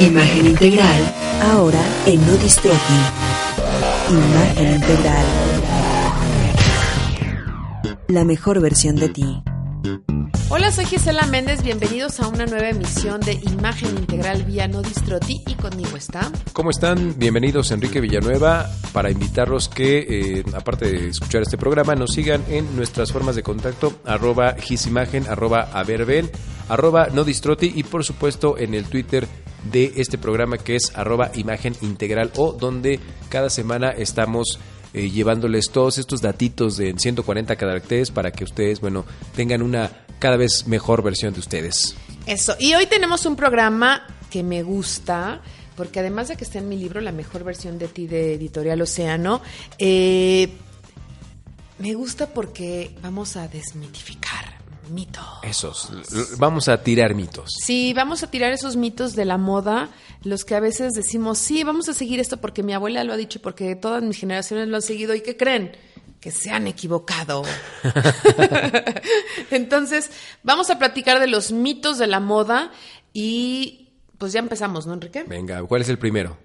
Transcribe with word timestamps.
Imagen 0.00 0.46
integral, 0.46 1.14
ahora 1.42 1.78
en 2.06 2.26
Nodistrofi. 2.26 2.94
Imagen 4.08 4.74
integral. 4.76 5.26
La 8.08 8.24
mejor 8.24 8.62
versión 8.62 8.96
de 8.96 9.10
ti. 9.10 9.42
Hola, 10.48 10.72
soy 10.72 10.86
Gisela 10.86 11.26
Méndez. 11.26 11.62
Bienvenidos 11.62 12.18
a 12.18 12.28
una 12.28 12.46
nueva 12.46 12.70
emisión 12.70 13.20
de 13.20 13.34
Imagen 13.34 13.90
Integral 13.90 14.42
vía 14.44 14.66
Nodistroti 14.68 15.42
y 15.46 15.54
conmigo 15.56 15.98
está. 15.98 16.32
¿Cómo 16.54 16.70
están? 16.70 17.18
Bienvenidos 17.18 17.70
Enrique 17.70 18.00
Villanueva 18.00 18.70
para 18.94 19.10
invitarlos 19.10 19.68
que, 19.68 20.38
eh, 20.38 20.44
aparte 20.54 20.90
de 20.90 21.08
escuchar 21.10 21.42
este 21.42 21.58
programa, 21.58 21.94
nos 21.94 22.14
sigan 22.14 22.42
en 22.48 22.74
nuestras 22.74 23.12
formas 23.12 23.36
de 23.36 23.42
contacto, 23.42 24.00
arroba 24.06 24.54
gisimagen, 24.54 25.28
arroba 25.28 25.68
averben, 25.74 26.30
arroba 26.70 27.08
nodistroti 27.12 27.72
y 27.74 27.82
por 27.82 28.04
supuesto 28.04 28.56
en 28.56 28.74
el 28.74 28.86
Twitter 28.86 29.28
de 29.64 29.92
este 29.96 30.18
programa 30.18 30.58
que 30.58 30.76
es 30.76 30.92
arroba 30.94 31.30
imagen 31.34 31.74
integral 31.82 32.30
o 32.36 32.52
donde 32.52 33.00
cada 33.28 33.50
semana 33.50 33.90
estamos 33.90 34.58
eh, 34.92 35.10
llevándoles 35.10 35.70
todos 35.70 35.98
estos 35.98 36.20
datitos 36.20 36.76
de 36.76 36.94
140 36.96 37.56
caracteres 37.56 38.10
para 38.10 38.32
que 38.32 38.44
ustedes, 38.44 38.80
bueno, 38.80 39.04
tengan 39.36 39.62
una 39.62 40.04
cada 40.18 40.36
vez 40.36 40.66
mejor 40.66 41.02
versión 41.02 41.32
de 41.32 41.40
ustedes. 41.40 41.94
Eso. 42.26 42.56
Y 42.58 42.74
hoy 42.74 42.86
tenemos 42.86 43.24
un 43.26 43.36
programa 43.36 44.06
que 44.30 44.42
me 44.42 44.62
gusta. 44.62 45.42
Porque 45.76 46.00
además 46.00 46.28
de 46.28 46.36
que 46.36 46.44
está 46.44 46.58
en 46.58 46.68
mi 46.68 46.76
libro, 46.76 47.00
La 47.00 47.10
mejor 47.10 47.42
versión 47.42 47.78
de 47.78 47.88
ti 47.88 48.06
de 48.06 48.34
Editorial 48.34 48.82
Océano, 48.82 49.40
eh, 49.78 50.50
me 51.78 51.94
gusta 51.94 52.26
porque 52.34 52.94
vamos 53.00 53.36
a 53.36 53.48
desmitificar 53.48 54.49
mitos. 54.90 55.24
Esos. 55.42 55.90
Vamos 56.38 56.68
a 56.68 56.82
tirar 56.82 57.14
mitos. 57.14 57.50
Sí, 57.64 57.92
vamos 57.94 58.22
a 58.22 58.30
tirar 58.30 58.52
esos 58.52 58.76
mitos 58.76 59.14
de 59.14 59.24
la 59.24 59.38
moda, 59.38 59.88
los 60.22 60.44
que 60.44 60.54
a 60.54 60.60
veces 60.60 60.92
decimos, 60.92 61.38
sí, 61.38 61.64
vamos 61.64 61.88
a 61.88 61.94
seguir 61.94 62.20
esto 62.20 62.38
porque 62.38 62.62
mi 62.62 62.72
abuela 62.72 63.04
lo 63.04 63.12
ha 63.12 63.16
dicho, 63.16 63.40
porque 63.40 63.76
todas 63.76 64.02
mis 64.02 64.18
generaciones 64.18 64.68
lo 64.68 64.76
han 64.76 64.82
seguido. 64.82 65.14
¿Y 65.14 65.22
qué 65.22 65.36
creen? 65.36 65.76
Que 66.20 66.30
se 66.30 66.50
han 66.50 66.66
equivocado. 66.66 67.42
Entonces, 69.50 70.10
vamos 70.42 70.70
a 70.70 70.78
platicar 70.78 71.18
de 71.18 71.26
los 71.26 71.52
mitos 71.52 71.98
de 71.98 72.06
la 72.06 72.20
moda 72.20 72.70
y 73.12 73.88
pues 74.18 74.32
ya 74.32 74.40
empezamos, 74.40 74.86
¿no, 74.86 74.94
Enrique? 74.94 75.24
Venga, 75.24 75.62
¿cuál 75.64 75.80
es 75.80 75.88
el 75.88 75.98
primero? 75.98 76.36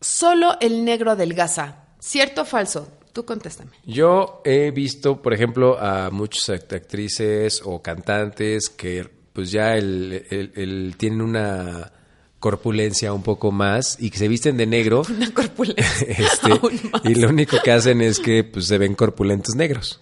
Solo 0.00 0.56
el 0.60 0.84
negro 0.84 1.10
adelgaza. 1.10 1.84
¿Cierto 1.98 2.42
o 2.42 2.44
falso? 2.44 2.97
Tú 3.18 3.24
contéstame. 3.24 3.72
Yo 3.84 4.42
he 4.44 4.70
visto, 4.70 5.20
por 5.20 5.34
ejemplo, 5.34 5.76
a 5.76 6.08
muchas 6.10 6.50
act- 6.50 6.72
actrices 6.72 7.60
o 7.64 7.82
cantantes 7.82 8.68
que 8.68 9.08
pues 9.32 9.50
ya 9.50 9.74
el, 9.74 10.24
el- 10.30 10.52
el- 10.54 10.94
tienen 10.96 11.20
una 11.20 11.90
corpulencia 12.38 13.12
un 13.12 13.24
poco 13.24 13.50
más 13.50 13.96
y 13.98 14.10
que 14.10 14.18
se 14.18 14.28
visten 14.28 14.56
de 14.56 14.66
negro. 14.66 15.02
Una 15.08 15.34
corpulencia. 15.34 15.84
este, 16.08 16.52
aún 16.52 16.78
más. 16.92 17.02
y 17.04 17.16
lo 17.16 17.28
único 17.30 17.56
que 17.64 17.72
hacen 17.72 18.02
es 18.02 18.20
que 18.20 18.44
pues 18.44 18.66
se 18.68 18.78
ven 18.78 18.94
corpulentos 18.94 19.56
negros. 19.56 20.00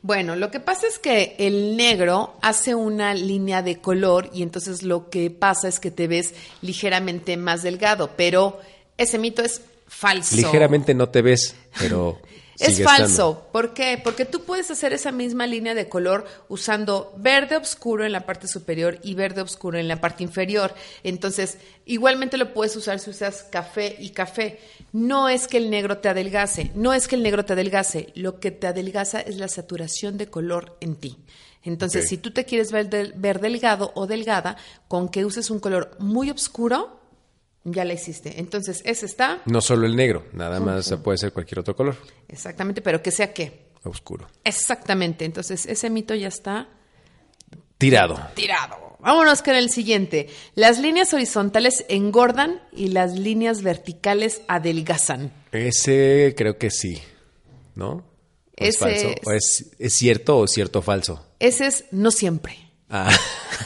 Bueno, 0.00 0.34
lo 0.34 0.50
que 0.50 0.58
pasa 0.60 0.86
es 0.86 0.98
que 0.98 1.36
el 1.38 1.76
negro 1.76 2.38
hace 2.40 2.74
una 2.74 3.12
línea 3.12 3.60
de 3.60 3.82
color 3.82 4.30
y 4.32 4.42
entonces 4.42 4.82
lo 4.82 5.10
que 5.10 5.28
pasa 5.30 5.68
es 5.68 5.80
que 5.80 5.90
te 5.90 6.08
ves 6.08 6.32
ligeramente 6.62 7.36
más 7.36 7.62
delgado, 7.62 8.12
pero 8.16 8.58
ese 8.96 9.18
mito 9.18 9.42
es 9.42 9.60
falso. 9.86 10.34
Ligeramente 10.36 10.92
no 10.94 11.10
te 11.10 11.20
ves, 11.22 11.54
pero 11.78 12.18
Es 12.58 12.82
falso. 12.82 13.04
estando. 13.04 13.48
¿Por 13.52 13.74
qué? 13.74 14.00
Porque 14.02 14.24
tú 14.24 14.44
puedes 14.44 14.70
hacer 14.70 14.92
esa 14.92 15.10
misma 15.12 15.46
línea 15.46 15.74
de 15.74 15.88
color 15.88 16.24
usando 16.48 17.12
verde 17.16 17.56
oscuro 17.56 18.04
en 18.04 18.12
la 18.12 18.26
parte 18.26 18.46
superior 18.48 18.98
y 19.02 19.14
verde 19.14 19.40
oscuro 19.42 19.78
en 19.78 19.88
la 19.88 20.00
parte 20.00 20.22
inferior. 20.22 20.74
Entonces, 21.02 21.58
igualmente 21.84 22.36
lo 22.36 22.52
puedes 22.54 22.76
usar 22.76 23.00
si 23.00 23.10
usas 23.10 23.44
café 23.50 23.96
y 23.98 24.10
café. 24.10 24.60
No 24.92 25.28
es 25.28 25.48
que 25.48 25.56
el 25.56 25.70
negro 25.70 25.98
te 25.98 26.08
adelgace, 26.08 26.70
no 26.74 26.92
es 26.94 27.08
que 27.08 27.16
el 27.16 27.22
negro 27.22 27.44
te 27.44 27.54
adelgace. 27.54 28.12
Lo 28.14 28.38
que 28.38 28.50
te 28.52 28.66
adelgaza 28.68 29.20
es 29.20 29.36
la 29.38 29.48
saturación 29.48 30.16
de 30.18 30.28
color 30.28 30.76
en 30.80 30.94
ti. 30.96 31.18
Entonces, 31.64 32.08
si 32.08 32.18
tú 32.18 32.30
te 32.30 32.44
quieres 32.44 32.70
ver, 32.72 32.90
del- 32.90 33.14
ver 33.16 33.40
delgado 33.40 33.90
o 33.94 34.06
delgada, 34.06 34.56
con 34.86 35.08
que 35.08 35.24
uses 35.24 35.48
un 35.50 35.60
color 35.60 35.96
muy 35.98 36.30
oscuro, 36.30 37.00
ya 37.64 37.84
la 37.84 37.94
hiciste. 37.94 38.38
Entonces, 38.40 38.82
ese 38.84 39.06
está 39.06 39.42
No 39.46 39.60
solo 39.60 39.86
el 39.86 39.96
negro, 39.96 40.26
nada 40.32 40.60
más 40.60 40.92
puede 41.02 41.18
ser 41.18 41.32
cualquier 41.32 41.60
otro 41.60 41.74
color 41.74 41.96
exactamente, 42.28 42.82
pero 42.82 43.02
que 43.02 43.10
sea 43.10 43.32
qué. 43.32 43.64
oscuro. 43.84 44.26
Exactamente, 44.44 45.24
entonces 45.24 45.66
ese 45.66 45.90
mito 45.90 46.14
ya 46.14 46.28
está 46.28 46.68
Tirado. 47.78 48.18
tirado. 48.34 48.96
Vámonos 49.00 49.42
con 49.42 49.54
el 49.54 49.68
siguiente. 49.68 50.28
Las 50.54 50.78
líneas 50.78 51.12
horizontales 51.12 51.84
engordan 51.90 52.62
y 52.72 52.88
las 52.88 53.12
líneas 53.18 53.62
verticales 53.62 54.40
adelgazan. 54.48 55.30
Ese 55.52 56.34
creo 56.36 56.56
que 56.56 56.70
sí, 56.70 57.02
¿no? 57.74 57.90
¿O 57.90 58.04
es 58.56 58.78
falso? 58.78 59.08
es- 59.08 59.26
¿O 59.26 59.32
es, 59.32 59.70
es 59.78 59.92
cierto 59.92 60.38
o 60.38 60.46
cierto 60.46 60.80
falso? 60.80 61.26
Ese 61.38 61.66
es 61.66 61.84
no 61.90 62.10
siempre. 62.10 62.56
Ah, 62.88 63.10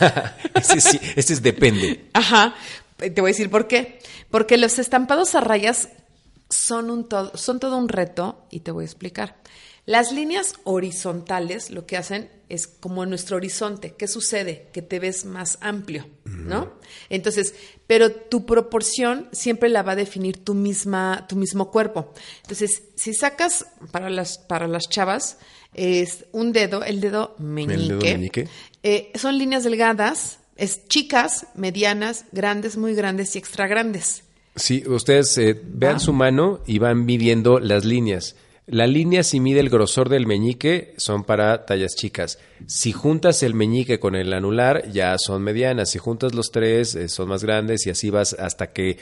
ese 0.55 0.81
sí, 0.81 0.99
ese 1.15 1.35
es 1.35 1.43
depende. 1.43 2.09
Ajá. 2.15 2.55
Te 2.99 3.11
voy 3.21 3.31
a 3.31 3.33
decir 3.33 3.51
por 3.51 3.67
qué. 3.67 3.99
Porque 4.31 4.59
los 4.59 4.79
estampados 4.79 5.35
a 5.35 5.41
rayas 5.41 5.89
son, 6.51 6.91
un 6.91 7.09
to- 7.09 7.37
son 7.37 7.59
todo 7.61 7.77
un 7.79 7.89
reto 7.89 8.45
y 8.51 8.61
te 8.61 8.71
voy 8.71 8.83
a 8.85 8.87
explicar. 8.87 9.37
Las 9.87 10.13
líneas 10.13 10.55
horizontales 10.65 11.71
lo 11.71 11.87
que 11.87 11.97
hacen 11.97 12.31
es 12.51 12.67
como 12.67 13.07
nuestro 13.07 13.37
horizonte. 13.37 13.95
¿Qué 13.97 14.07
sucede? 14.09 14.69
Que 14.73 14.83
te 14.83 14.99
ves 14.99 15.25
más 15.25 15.57
amplio, 15.63 16.07
¿no? 16.25 16.73
Entonces, 17.09 17.55
pero 17.87 18.11
tu 18.13 18.45
proporción 18.45 19.29
siempre 19.33 19.69
la 19.71 19.83
va 19.83 19.93
a 19.93 19.97
definir 19.97 20.45
tu, 20.45 20.55
misma, 20.55 21.27
tu 21.29 21.37
mismo 21.37 21.71
cuerpo. 21.71 22.13
Entonces, 22.43 22.83
si 22.97 23.15
sacas 23.15 23.67
para 23.91 24.11
las, 24.11 24.37
para 24.39 24.67
las 24.67 24.89
chavas 24.91 25.39
es 25.73 26.27
un 26.33 26.53
dedo, 26.53 26.83
el 26.85 27.01
dedo 27.01 27.35
meñique, 27.39 27.77
dedo 27.89 28.01
meñique. 28.01 28.49
eh, 28.83 29.11
son 29.15 29.39
líneas 29.39 29.65
delgadas, 29.65 30.39
es 30.59 30.87
chicas, 30.89 31.47
medianas, 31.55 32.27
grandes, 32.33 32.77
muy 32.77 32.95
grandes 32.95 33.35
y 33.35 33.39
extra 33.39 33.67
grandes. 33.67 34.25
Sí, 34.57 34.83
ustedes 34.87 35.39
eh, 35.39 35.59
vean 35.65 35.95
Va. 35.95 36.01
su 36.01 36.13
mano 36.13 36.61
y 36.67 36.79
van 36.79 37.07
midiendo 37.07 37.61
las 37.61 37.85
líneas. 37.85 38.35
La 38.67 38.87
línea 38.87 39.23
si 39.23 39.41
mide 39.41 39.61
el 39.61 39.71
grosor 39.71 40.11
del 40.11 40.27
meñique 40.27 40.93
son 40.99 41.25
para 41.25 41.65
tallas 41.65 41.95
chicas. 41.95 42.39
Si 42.67 42.93
juntas 42.93 43.43
el 43.43 43.55
meñique 43.55 43.99
con 43.99 44.15
el 44.15 44.31
anular 44.35 44.91
ya 44.93 45.17
son 45.17 45.43
medianas. 45.43 45.91
Si 45.91 45.99
juntas 45.99 46.35
los 46.35 46.51
tres 46.51 46.95
eh, 46.95 47.09
son 47.09 47.29
más 47.29 47.43
grandes 47.45 47.87
y 47.87 47.91
así 47.91 48.11
vas 48.11 48.35
hasta 48.35 48.73
que, 48.73 48.99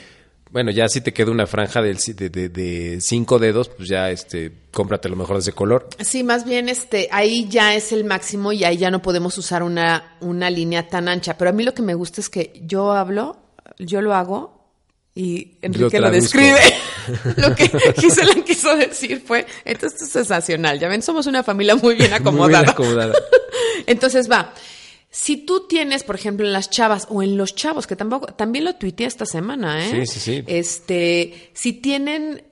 bueno, 0.51 0.71
ya 0.71 0.87
si 0.87 1.01
te 1.01 1.13
queda 1.13 1.31
una 1.31 1.45
franja 1.47 1.81
de, 1.81 1.93
de- 1.93 2.49
de 2.49 3.01
cinco 3.01 3.39
dedos, 3.39 3.69
pues 3.69 3.89
ya 3.89 4.09
este, 4.11 4.51
cómprate 4.71 5.09
lo 5.09 5.15
mejor 5.15 5.35
de 5.37 5.41
ese 5.41 5.51
color. 5.53 5.89
Sí, 5.99 6.23
más 6.23 6.45
bien 6.45 6.69
este, 6.69 7.09
ahí 7.11 7.47
ya 7.49 7.75
es 7.75 7.91
el 7.91 8.03
máximo 8.05 8.51
y 8.53 8.63
ahí 8.63 8.77
ya 8.77 8.89
no 8.91 9.01
podemos 9.01 9.37
usar 9.37 9.63
una, 9.63 10.15
una 10.21 10.49
línea 10.49 10.87
tan 10.87 11.07
ancha. 11.09 11.37
Pero 11.37 11.49
a 11.49 11.53
mí 11.53 11.63
lo 11.63 11.73
que 11.73 11.81
me 11.81 11.93
gusta 11.93 12.21
es 12.21 12.29
que 12.29 12.53
yo 12.65 12.91
hablo, 12.93 13.37
yo 13.77 14.01
lo 14.01 14.13
hago 14.13 14.55
y 15.13 15.57
Enrique 15.61 15.99
lo, 15.99 16.11
describe. 16.11 16.59
lo 17.37 17.55
que 17.55 17.69
Gisela 17.99 18.35
quiso 18.45 18.75
decir 18.75 19.23
fue, 19.25 19.45
esto 19.65 19.87
es 19.87 19.93
sensacional. 20.09 20.79
Ya 20.79 20.87
ven, 20.87 21.01
somos 21.01 21.25
una 21.25 21.43
familia 21.43 21.75
muy 21.75 21.95
bien 21.95 22.13
acomodada. 22.13 22.47
Muy 22.47 22.65
bien 22.65 22.69
acomodada. 22.69 23.13
Entonces 23.87 24.29
va. 24.29 24.53
Si 25.09 25.37
tú 25.37 25.67
tienes, 25.67 26.03
por 26.03 26.15
ejemplo, 26.15 26.45
en 26.45 26.53
las 26.53 26.69
chavas 26.69 27.07
o 27.09 27.23
en 27.23 27.37
los 27.37 27.55
chavos, 27.55 27.87
que 27.87 27.95
tampoco, 27.95 28.27
también 28.33 28.65
lo 28.65 28.75
tuiteé 28.75 29.07
esta 29.07 29.25
semana, 29.25 29.85
¿eh? 29.85 30.05
Sí, 30.05 30.13
sí, 30.13 30.19
sí. 30.19 30.43
Este, 30.47 31.51
si 31.53 31.73
tienen, 31.73 32.43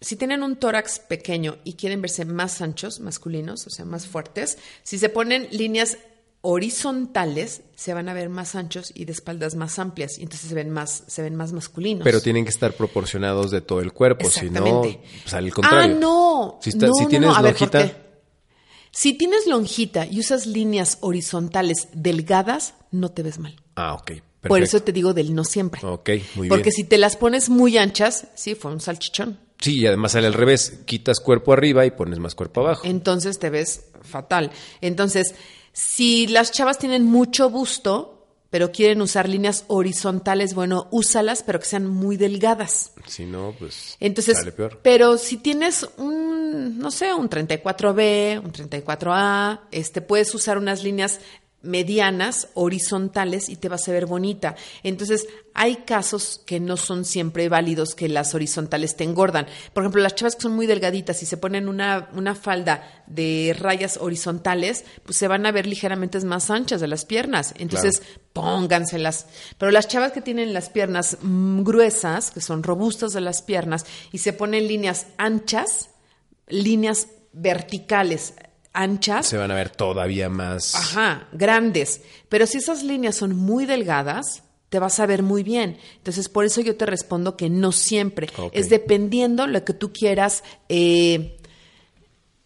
si 0.00 0.16
tienen 0.16 0.42
un 0.42 0.56
tórax 0.56 0.98
pequeño 0.98 1.56
y 1.64 1.74
quieren 1.74 2.02
verse 2.02 2.24
más 2.24 2.60
anchos, 2.60 3.00
masculinos, 3.00 3.66
o 3.66 3.70
sea, 3.70 3.84
más 3.84 4.06
fuertes, 4.06 4.58
si 4.82 4.98
se 4.98 5.08
ponen 5.08 5.48
líneas 5.52 5.98
horizontales, 6.40 7.62
se 7.74 7.94
van 7.94 8.08
a 8.08 8.14
ver 8.14 8.28
más 8.28 8.54
anchos 8.54 8.92
y 8.94 9.04
de 9.04 9.12
espaldas 9.12 9.54
más 9.54 9.78
amplias, 9.78 10.18
y 10.18 10.22
entonces 10.22 10.48
se 10.48 10.54
ven 10.54 10.70
más, 10.70 11.04
se 11.06 11.22
ven 11.22 11.34
más 11.36 11.52
masculinos. 11.52 12.04
Pero 12.04 12.20
tienen 12.20 12.44
que 12.44 12.50
estar 12.50 12.72
proporcionados 12.74 13.50
de 13.50 13.60
todo 13.60 13.80
el 13.80 13.92
cuerpo, 13.92 14.28
si 14.28 14.50
no, 14.50 14.58
Exactamente. 14.58 15.00
pues 15.22 15.34
al 15.34 15.52
contrario. 15.54 15.94
Ah, 15.96 15.98
no. 16.00 16.58
Si, 16.60 16.70
está- 16.70 16.86
No, 16.88 16.94
si 16.94 17.06
tienes 17.06 17.30
no. 17.30 17.34
Si 18.90 19.14
tienes 19.14 19.46
lonjita 19.46 20.06
y 20.06 20.20
usas 20.20 20.46
líneas 20.46 20.98
horizontales 21.00 21.88
delgadas, 21.92 22.74
no 22.90 23.10
te 23.10 23.22
ves 23.22 23.38
mal. 23.38 23.56
ah, 23.76 23.94
ok. 23.94 24.12
Por 24.40 24.62
eso 24.62 24.80
te 24.80 24.92
digo 24.92 25.14
del 25.14 25.34
no 25.34 25.42
siempre. 25.44 25.80
Ok, 25.84 26.10
muy 26.36 26.48
Porque 26.48 26.64
bien. 26.70 26.72
si 26.72 26.84
te 26.84 26.96
las 26.96 27.16
pones 27.16 27.48
muy 27.50 27.76
anchas, 27.76 28.28
sí, 28.36 28.54
fue 28.54 28.70
un 28.70 28.80
salchichón. 28.80 29.38
Sí, 29.60 29.80
y 29.80 29.86
además 29.86 30.12
sale 30.12 30.28
al 30.28 30.32
revés. 30.32 30.78
Quitas 30.86 31.18
cuerpo 31.18 31.52
arriba 31.52 31.84
y 31.84 31.90
pones 31.90 32.20
más 32.20 32.36
cuerpo 32.36 32.60
abajo. 32.60 32.82
Entonces 32.84 33.40
te 33.40 33.50
ves 33.50 33.86
fatal. 34.00 34.52
Entonces, 34.80 35.34
si 35.72 36.28
las 36.28 36.52
chavas 36.52 36.78
tienen 36.78 37.04
mucho 37.04 37.50
busto, 37.50 38.28
pero 38.48 38.70
quieren 38.70 39.02
usar 39.02 39.28
líneas 39.28 39.64
horizontales, 39.66 40.54
bueno, 40.54 40.86
úsalas, 40.92 41.42
pero 41.42 41.58
que 41.58 41.66
sean 41.66 41.86
muy 41.88 42.16
delgadas. 42.16 42.92
Si 43.06 43.24
no, 43.26 43.54
pues 43.58 43.96
Entonces, 43.98 44.38
sale 44.38 44.52
peor. 44.52 44.78
pero 44.82 45.18
si 45.18 45.36
tienes 45.36 45.86
un, 45.98 46.37
no 46.52 46.90
sé, 46.90 47.14
un 47.14 47.28
34B, 47.28 48.42
un 48.44 48.52
34A, 48.52 49.60
este, 49.70 50.00
puedes 50.00 50.34
usar 50.34 50.58
unas 50.58 50.82
líneas 50.82 51.20
medianas, 51.60 52.48
horizontales, 52.54 53.48
y 53.48 53.56
te 53.56 53.68
vas 53.68 53.88
a 53.88 53.92
ver 53.92 54.06
bonita. 54.06 54.54
Entonces, 54.84 55.26
hay 55.54 55.76
casos 55.76 56.40
que 56.46 56.60
no 56.60 56.76
son 56.76 57.04
siempre 57.04 57.48
válidos 57.48 57.96
que 57.96 58.08
las 58.08 58.34
horizontales 58.34 58.96
te 58.96 59.02
engordan. 59.02 59.46
Por 59.72 59.82
ejemplo, 59.82 60.00
las 60.00 60.14
chavas 60.14 60.36
que 60.36 60.42
son 60.42 60.54
muy 60.54 60.66
delgaditas 60.66 61.20
y 61.22 61.26
se 61.26 61.36
ponen 61.36 61.68
una, 61.68 62.10
una 62.14 62.36
falda 62.36 63.02
de 63.08 63.56
rayas 63.58 63.98
horizontales, 64.00 64.84
pues 65.04 65.16
se 65.16 65.26
van 65.26 65.46
a 65.46 65.52
ver 65.52 65.66
ligeramente 65.66 66.20
más 66.20 66.50
anchas 66.50 66.80
de 66.80 66.86
las 66.86 67.04
piernas. 67.04 67.54
Entonces, 67.58 68.02
pónganselas. 68.32 69.26
Pero 69.58 69.72
las 69.72 69.88
chavas 69.88 70.12
que 70.12 70.20
tienen 70.20 70.52
las 70.52 70.70
piernas 70.70 71.18
mm, 71.20 71.62
gruesas, 71.62 72.30
que 72.30 72.40
son 72.40 72.62
robustas 72.62 73.12
de 73.12 73.20
las 73.20 73.42
piernas, 73.42 73.84
y 74.12 74.18
se 74.18 74.32
ponen 74.32 74.68
líneas 74.68 75.08
anchas, 75.16 75.90
líneas 76.48 77.08
verticales 77.32 78.34
anchas, 78.72 79.26
Se 79.26 79.36
van 79.36 79.50
a 79.50 79.54
ver 79.54 79.70
todavía 79.70 80.28
más. 80.28 80.74
Ajá, 80.74 81.28
grandes. 81.32 82.02
Pero 82.28 82.46
si 82.46 82.58
esas 82.58 82.82
líneas 82.84 83.16
son 83.16 83.34
muy 83.34 83.66
delgadas, 83.66 84.44
te 84.68 84.78
vas 84.78 85.00
a 85.00 85.06
ver 85.06 85.22
muy 85.22 85.42
bien. 85.42 85.78
Entonces, 85.96 86.28
por 86.28 86.44
eso 86.44 86.60
yo 86.60 86.76
te 86.76 86.86
respondo 86.86 87.36
que 87.36 87.50
no 87.50 87.72
siempre. 87.72 88.28
Es 88.52 88.68
dependiendo 88.68 89.46
lo 89.46 89.64
que 89.64 89.72
tú 89.72 89.92
quieras, 89.92 90.44
eh, 90.68 91.38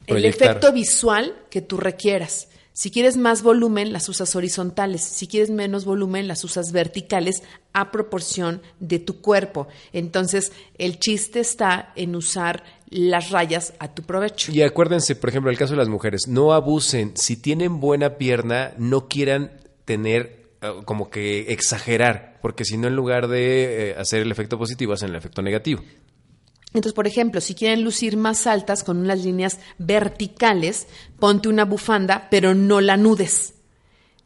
el 0.06 0.24
efecto 0.24 0.72
visual 0.72 1.34
que 1.50 1.60
tú 1.60 1.76
requieras. 1.76 2.48
Si 2.74 2.90
quieres 2.90 3.18
más 3.18 3.42
volumen, 3.42 3.92
las 3.92 4.08
usas 4.08 4.34
horizontales. 4.34 5.02
Si 5.02 5.26
quieres 5.26 5.50
menos 5.50 5.84
volumen, 5.84 6.26
las 6.26 6.42
usas 6.44 6.72
verticales 6.72 7.42
a 7.74 7.90
proporción 7.90 8.62
de 8.80 8.98
tu 8.98 9.20
cuerpo. 9.20 9.68
Entonces, 9.92 10.52
el 10.78 10.98
chiste 10.98 11.40
está 11.40 11.92
en 11.96 12.16
usar 12.16 12.64
las 12.92 13.30
rayas 13.30 13.74
a 13.78 13.94
tu 13.94 14.02
provecho. 14.02 14.52
Y 14.52 14.62
acuérdense, 14.62 15.16
por 15.16 15.30
ejemplo, 15.30 15.50
el 15.50 15.58
caso 15.58 15.72
de 15.72 15.78
las 15.78 15.88
mujeres, 15.88 16.28
no 16.28 16.52
abusen. 16.52 17.16
Si 17.16 17.36
tienen 17.36 17.80
buena 17.80 18.18
pierna, 18.18 18.72
no 18.78 19.08
quieran 19.08 19.52
tener 19.84 20.50
eh, 20.62 20.70
como 20.84 21.10
que 21.10 21.52
exagerar, 21.52 22.38
porque 22.42 22.64
si 22.64 22.76
no, 22.76 22.88
en 22.88 22.96
lugar 22.96 23.28
de 23.28 23.90
eh, 23.90 23.94
hacer 23.98 24.22
el 24.22 24.30
efecto 24.30 24.58
positivo, 24.58 24.92
hacen 24.92 25.10
el 25.10 25.16
efecto 25.16 25.42
negativo. 25.42 25.82
Entonces, 26.74 26.94
por 26.94 27.06
ejemplo, 27.06 27.40
si 27.40 27.54
quieren 27.54 27.84
lucir 27.84 28.16
más 28.16 28.46
altas 28.46 28.82
con 28.82 28.98
unas 28.98 29.22
líneas 29.22 29.58
verticales, 29.78 30.86
ponte 31.18 31.48
una 31.48 31.64
bufanda, 31.64 32.28
pero 32.30 32.54
no 32.54 32.80
la 32.80 32.96
nudes. 32.96 33.54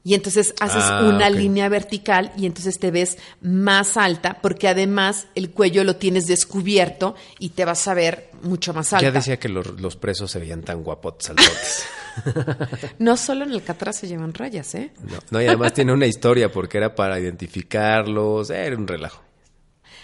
Y 0.07 0.15
entonces 0.15 0.55
haces 0.61 0.85
Ah, 0.85 1.03
una 1.03 1.29
línea 1.29 1.69
vertical 1.69 2.31
y 2.37 2.47
entonces 2.47 2.79
te 2.79 2.93
ves 2.93 3.19
más 3.41 3.97
alta, 3.97 4.39
porque 4.41 4.69
además 4.69 5.27
el 5.35 5.51
cuello 5.51 5.83
lo 5.83 5.97
tienes 5.97 6.29
descubierto 6.29 7.17
y 7.41 7.49
te 7.49 7.65
vas 7.65 7.89
a 7.89 7.95
ver 7.95 8.31
mucho 8.43 8.73
más 8.73 8.93
alta. 8.93 9.05
Ya 9.05 9.11
decía 9.11 9.37
que 9.41 9.49
los, 9.49 9.81
los 9.81 9.97
presos 9.97 10.31
se 10.31 10.39
veían 10.39 10.63
tan 10.63 10.85
guapotes 10.85 11.27
saltotes. 11.27 11.87
No 13.01 13.17
solo 13.17 13.45
en 13.45 13.51
el 13.53 13.65
catraz 13.65 13.97
se 13.97 14.07
llevan 14.07 14.33
rayas, 14.33 14.77
¿eh? 14.77 14.93
No, 15.03 15.19
no, 15.33 15.43
y 15.43 15.49
además 15.49 15.73
tiene 15.75 15.93
una 15.93 16.07
historia 16.07 16.53
porque 16.53 16.79
era 16.79 16.95
para 16.95 17.19
identificarlos, 17.19 18.49
era 18.51 18.77
un 18.77 18.87
relajo. 18.87 19.21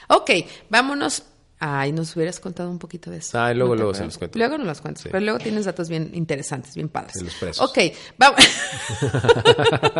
Ok, 0.09 0.31
vámonos. 0.69 1.23
Ay, 1.64 1.93
nos 1.93 2.17
hubieras 2.17 2.41
contado 2.41 2.69
un 2.70 2.79
poquito 2.81 3.09
de 3.09 3.19
eso. 3.19 3.38
Ah, 3.38 3.55
luego- 3.55 3.75
te 3.75 3.79
luego 3.79 3.94
se 3.94 4.05
los 4.05 4.19
cuento. 4.19 4.37
Luego 4.37 4.59
nos 4.59 4.67
los 4.67 4.81
cuentas. 4.81 5.05
Sí. 5.05 5.09
Pero 5.12 5.25
luego 5.25 5.38
tienes 5.38 5.64
datos 5.64 5.88
bien 5.88 6.11
interesantes, 6.12 6.75
bien 6.75 6.88
padres. 6.88 7.14
De 7.14 7.23
los 7.23 7.35
presos. 7.35 7.70
Ok, 7.70 7.79
vamos. 8.19 8.41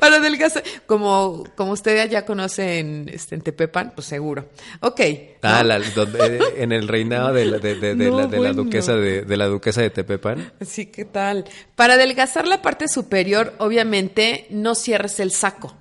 Para 0.00 0.16
adelgazar, 0.16 0.62
como, 0.86 1.44
como 1.56 1.72
usted 1.72 2.10
ya 2.10 2.26
conoce 2.26 2.78
en, 2.80 3.08
este, 3.08 3.36
en 3.36 3.40
Tepepan, 3.40 3.92
pues 3.94 4.06
seguro. 4.06 4.48
Ok. 4.80 5.00
Ah, 5.42 5.60
¿no? 5.62 5.68
la- 5.68 5.78
donde- 5.78 6.36
eh, 6.36 6.40
en 6.58 6.72
el 6.72 6.88
reinado 6.88 7.32
de 7.32 7.44
la, 7.46 7.58
de, 7.58 7.74
de- 7.76 7.94
de 7.94 8.04
No, 8.10 8.28
la, 8.28 8.52
duquesa 8.52 8.94
de, 8.96 9.22
de 9.22 9.36
la 9.36 9.46
duquesa 9.46 9.80
de 9.80 9.90
Tepepan. 9.90 10.52
Sí, 10.60 10.86
¿qué 10.86 11.04
tal? 11.04 11.44
Para 11.74 11.94
adelgazar 11.94 12.46
la 12.46 12.60
parte 12.62 12.88
superior, 12.88 13.54
obviamente, 13.58 14.46
no 14.50 14.74
cierres 14.74 15.20
el 15.20 15.30
saco. 15.30 15.74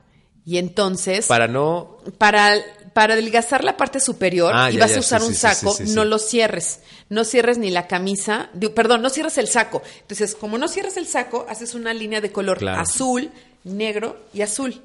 Y 0.46 0.57
entonces, 0.57 1.28
Para 1.28 1.48
no 1.48 1.98
para, 2.18 2.56
para 2.94 3.13
adelgazar 3.13 3.63
la 3.63 3.75
parte 3.75 4.00
superior 4.00 4.51
Ah, 4.56 4.69
y 4.72 4.75
ya, 4.75 4.81
vas 4.81 4.92
ya, 4.92 4.98
a 4.98 5.00
usar 5.00 5.22
sí, 5.22 5.28
un 5.28 5.34
sí, 5.34 5.40
saco, 5.40 5.74
sí, 5.74 5.84
no 5.95 6.06
lo 6.06 6.19
cierres. 6.19 6.80
No 7.10 7.24
cierres 7.25 7.57
ni 7.57 7.72
la 7.72 7.88
camisa, 7.88 8.50
digo, 8.54 8.74
perdón, 8.74 9.01
no 9.01 9.10
cierres 9.10 9.38
el 9.38 9.48
saco. 9.48 9.81
Entonces, 10.01 10.36
como 10.36 10.57
no 10.57 10.68
cierres 10.68 10.98
el 10.98 11.07
saco, 11.07 11.45
haces 11.50 11.74
una 11.75 11.94
línea 11.94 12.22
de 12.22 12.31
color 12.31 12.60
Claro. 12.60 12.81
azul, 12.81 13.31
negro 13.63 14.18
y 14.34 14.42
azul. 14.42 14.81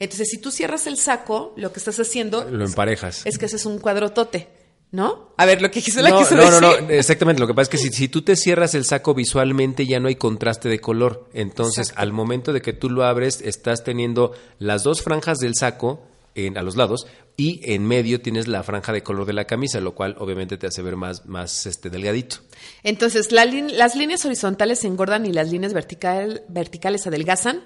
Entonces, 0.00 0.28
si 0.30 0.38
tú 0.38 0.50
cierras 0.52 0.86
el 0.86 0.96
saco, 0.96 1.52
lo 1.56 1.72
que 1.72 1.78
estás 1.80 1.98
haciendo 1.98 2.44
lo 2.48 2.64
emparejas. 2.64 3.22
es 3.24 3.36
que 3.38 3.46
haces 3.46 3.66
un 3.66 3.78
cuadrotote, 3.80 4.46
¿no? 4.92 5.32
A 5.36 5.44
ver, 5.44 5.60
lo 5.60 5.70
que 5.72 5.82
quiso 5.82 6.00
la 6.02 6.10
no, 6.10 6.18
quiso 6.20 6.36
no, 6.36 6.60
no, 6.60 6.68
decir. 6.70 6.82
no, 6.84 6.90
exactamente. 6.90 7.40
Lo 7.40 7.48
que 7.48 7.54
pasa 7.54 7.62
es 7.64 7.68
que 7.70 7.78
si, 7.78 7.90
si 7.90 8.08
tú 8.08 8.22
te 8.22 8.36
cierras 8.36 8.74
el 8.76 8.84
saco 8.84 9.12
visualmente 9.14 9.86
ya 9.86 9.98
no 9.98 10.06
hay 10.06 10.14
contraste 10.14 10.68
de 10.68 10.80
color. 10.80 11.28
Entonces, 11.34 11.88
Exacto. 11.88 12.02
al 12.02 12.12
momento 12.12 12.52
de 12.52 12.62
que 12.62 12.72
tú 12.72 12.88
lo 12.90 13.04
abres, 13.04 13.40
estás 13.42 13.82
teniendo 13.82 14.32
las 14.60 14.84
dos 14.84 15.02
franjas 15.02 15.38
del 15.38 15.56
saco 15.56 16.00
en, 16.36 16.56
a 16.56 16.62
los 16.62 16.76
lados 16.76 17.06
y 17.38 17.60
en 17.72 17.86
medio 17.86 18.20
tienes 18.20 18.48
la 18.48 18.62
franja 18.64 18.92
de 18.92 19.02
color 19.04 19.24
de 19.24 19.32
la 19.32 19.46
camisa, 19.46 19.80
lo 19.80 19.94
cual 19.94 20.16
obviamente 20.18 20.58
te 20.58 20.66
hace 20.66 20.82
ver 20.82 20.96
más, 20.96 21.24
más 21.24 21.64
este, 21.66 21.88
delgadito. 21.88 22.38
Entonces, 22.82 23.30
la 23.32 23.44
las 23.46 23.94
líneas 23.94 24.24
horizontales 24.26 24.80
se 24.80 24.88
engordan 24.88 25.24
y 25.24 25.32
las 25.32 25.50
líneas 25.50 25.72
vertical- 25.72 26.42
verticales 26.48 27.06
adelgazan. 27.06 27.62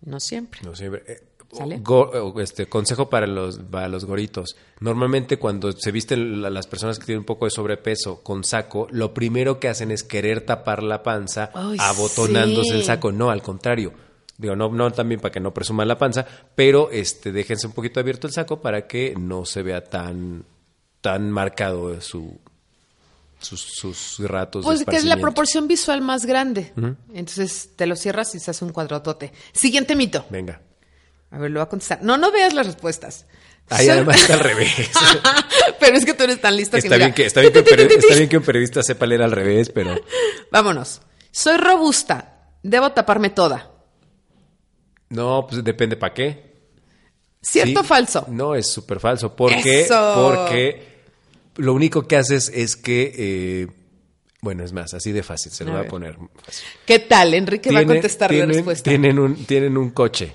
No 0.00 0.20
siempre. 0.20 0.60
No 0.64 0.74
sé, 0.76 0.86
eh, 0.86 1.20
o, 1.88 2.40
este, 2.40 2.66
consejo 2.66 3.10
para 3.10 3.26
los, 3.26 3.58
para 3.58 3.88
los 3.88 4.04
goritos. 4.04 4.56
Normalmente 4.78 5.38
cuando 5.38 5.72
se 5.72 5.90
visten 5.90 6.40
la- 6.42 6.48
las 6.50 6.68
personas 6.68 7.00
que 7.00 7.06
tienen 7.06 7.20
un 7.20 7.26
poco 7.26 7.46
de 7.46 7.50
sobrepeso 7.50 8.22
con 8.22 8.44
saco, 8.44 8.86
lo 8.92 9.12
primero 9.12 9.58
que 9.58 9.66
hacen 9.68 9.90
es 9.90 10.04
querer 10.04 10.42
tapar 10.46 10.84
la 10.84 11.02
panza 11.02 11.50
Ay, 11.54 11.76
abotonándose 11.80 12.70
sí. 12.70 12.76
el 12.76 12.84
saco. 12.84 13.10
No, 13.10 13.30
al 13.30 13.42
contrario. 13.42 13.92
Digo, 14.40 14.56
no, 14.56 14.70
no 14.70 14.90
también 14.90 15.20
para 15.20 15.30
que 15.32 15.38
no 15.40 15.52
presuman 15.52 15.86
la 15.86 15.98
panza, 15.98 16.24
pero 16.54 16.88
este, 16.90 17.30
déjense 17.30 17.66
un 17.66 17.74
poquito 17.74 18.00
abierto 18.00 18.26
el 18.26 18.32
saco 18.32 18.62
para 18.62 18.86
que 18.86 19.14
no 19.18 19.44
se 19.44 19.62
vea 19.62 19.84
tan, 19.84 20.44
tan 21.02 21.30
marcado 21.30 22.00
su, 22.00 22.38
sus, 23.38 23.60
sus 23.60 24.18
ratos. 24.20 24.64
de 24.64 24.66
Pues 24.70 24.84
que 24.86 24.96
es 24.96 25.04
la 25.04 25.18
proporción 25.18 25.68
visual 25.68 26.00
más 26.00 26.24
grande. 26.24 26.72
Entonces 27.12 27.70
te 27.76 27.86
lo 27.86 27.96
cierras 27.96 28.34
y 28.34 28.40
se 28.40 28.50
hace 28.50 28.64
un 28.64 28.72
cuadratote. 28.72 29.32
Siguiente 29.52 29.94
mito. 29.94 30.24
Venga. 30.30 30.62
A 31.30 31.38
ver, 31.38 31.50
lo 31.50 31.60
voy 31.60 31.66
a 31.66 31.68
contestar. 31.68 32.02
No, 32.02 32.16
no 32.16 32.32
veas 32.32 32.54
las 32.54 32.66
respuestas. 32.66 33.26
Ahí 33.68 33.88
además 33.88 34.16
está 34.22 34.34
al 34.34 34.40
revés. 34.44 34.90
pero 35.80 35.96
es 35.98 36.04
que 36.06 36.14
tú 36.14 36.24
eres 36.24 36.40
tan 36.40 36.56
listo 36.56 36.76
Está 36.78 36.88
que 36.88 36.94
mira. 36.94 37.06
bien 37.06 37.14
que, 37.14 37.26
está, 37.26 37.40
bien 37.40 37.52
que 37.52 37.64
peri- 37.64 37.88
está 37.98 38.14
bien 38.16 38.28
que 38.28 38.38
un 38.38 38.42
periodista 38.42 38.82
sepa 38.82 39.04
leer 39.06 39.22
al 39.22 39.32
revés, 39.32 39.68
pero 39.70 39.94
Vámonos. 40.50 41.02
Soy 41.30 41.56
robusta. 41.58 42.38
Debo 42.62 42.90
taparme 42.92 43.30
toda. 43.30 43.69
No, 45.10 45.46
pues 45.48 45.62
depende 45.62 45.96
para 45.96 46.14
qué. 46.14 46.50
¿Cierto 47.42 47.80
o 47.80 47.82
Sí. 47.82 47.88
falso? 47.88 48.26
No, 48.28 48.54
es 48.54 48.70
súper 48.70 49.00
falso. 49.00 49.34
Porque, 49.34 49.82
Eso. 49.82 50.12
porque 50.14 50.82
lo 51.56 51.72
único 51.74 52.06
que 52.06 52.16
haces 52.16 52.50
es 52.54 52.76
que, 52.76 53.12
eh, 53.16 53.66
bueno, 54.42 54.62
es 54.64 54.72
más, 54.72 54.94
así 54.94 55.12
de 55.12 55.22
fácil, 55.22 55.52
se 55.52 55.64
lo 55.64 55.72
A 55.72 55.78
voy 55.78 55.86
a 55.86 55.88
poner. 55.88 56.16
¿Qué 56.84 56.98
tal? 56.98 57.34
Enrique 57.34 57.70
va 57.72 57.80
a 57.80 57.86
contestar 57.86 58.32
la 58.32 58.46
respuesta. 58.46 58.88
Tienen 58.90 59.18
un, 59.18 59.44
tienen 59.46 59.76
un 59.76 59.90
coche 59.90 60.34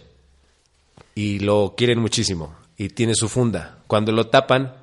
y 1.14 1.40
lo 1.40 1.74
quieren 1.78 2.00
muchísimo 2.00 2.56
y 2.78 2.90
tiene 2.90 3.14
su 3.16 3.30
funda. 3.30 3.80
Cuando 3.88 4.12
lo 4.12 4.28
tapan, 4.28 4.76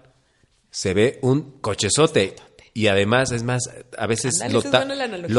se 0.71 0.95
ve 0.95 1.19
un 1.23 1.59
cochezote. 1.61 2.37
Y 2.75 2.87
además, 2.87 3.33
es 3.33 3.43
más, 3.43 3.69
a 3.99 4.07
veces 4.07 4.41
lo, 4.51 4.63
ta- 4.63 4.87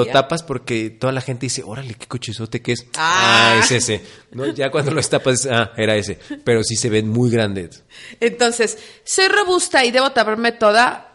tapas 0.05 0.43
porque 0.43 0.91
toda 0.91 1.11
la 1.11 1.21
gente 1.21 1.47
dice, 1.47 1.63
órale, 1.65 1.95
qué 1.95 2.05
cochezote 2.07 2.61
que 2.61 2.73
es. 2.73 2.85
Ah. 2.95 3.55
Ah, 3.55 3.59
es 3.63 3.71
ese. 3.71 4.03
¿No? 4.31 4.45
Ya 4.47 4.69
cuando 4.69 4.91
lo 4.91 5.01
tapas, 5.01 5.47
ah, 5.47 5.71
era 5.75 5.95
ese. 5.95 6.19
Pero 6.43 6.63
sí 6.63 6.75
se 6.75 6.89
ven 6.89 7.09
muy 7.09 7.31
grandes. 7.31 7.83
Entonces, 8.19 8.77
soy 9.03 9.29
robusta 9.29 9.83
y 9.83 9.89
debo 9.91 10.11
taparme 10.11 10.51
toda. 10.51 11.09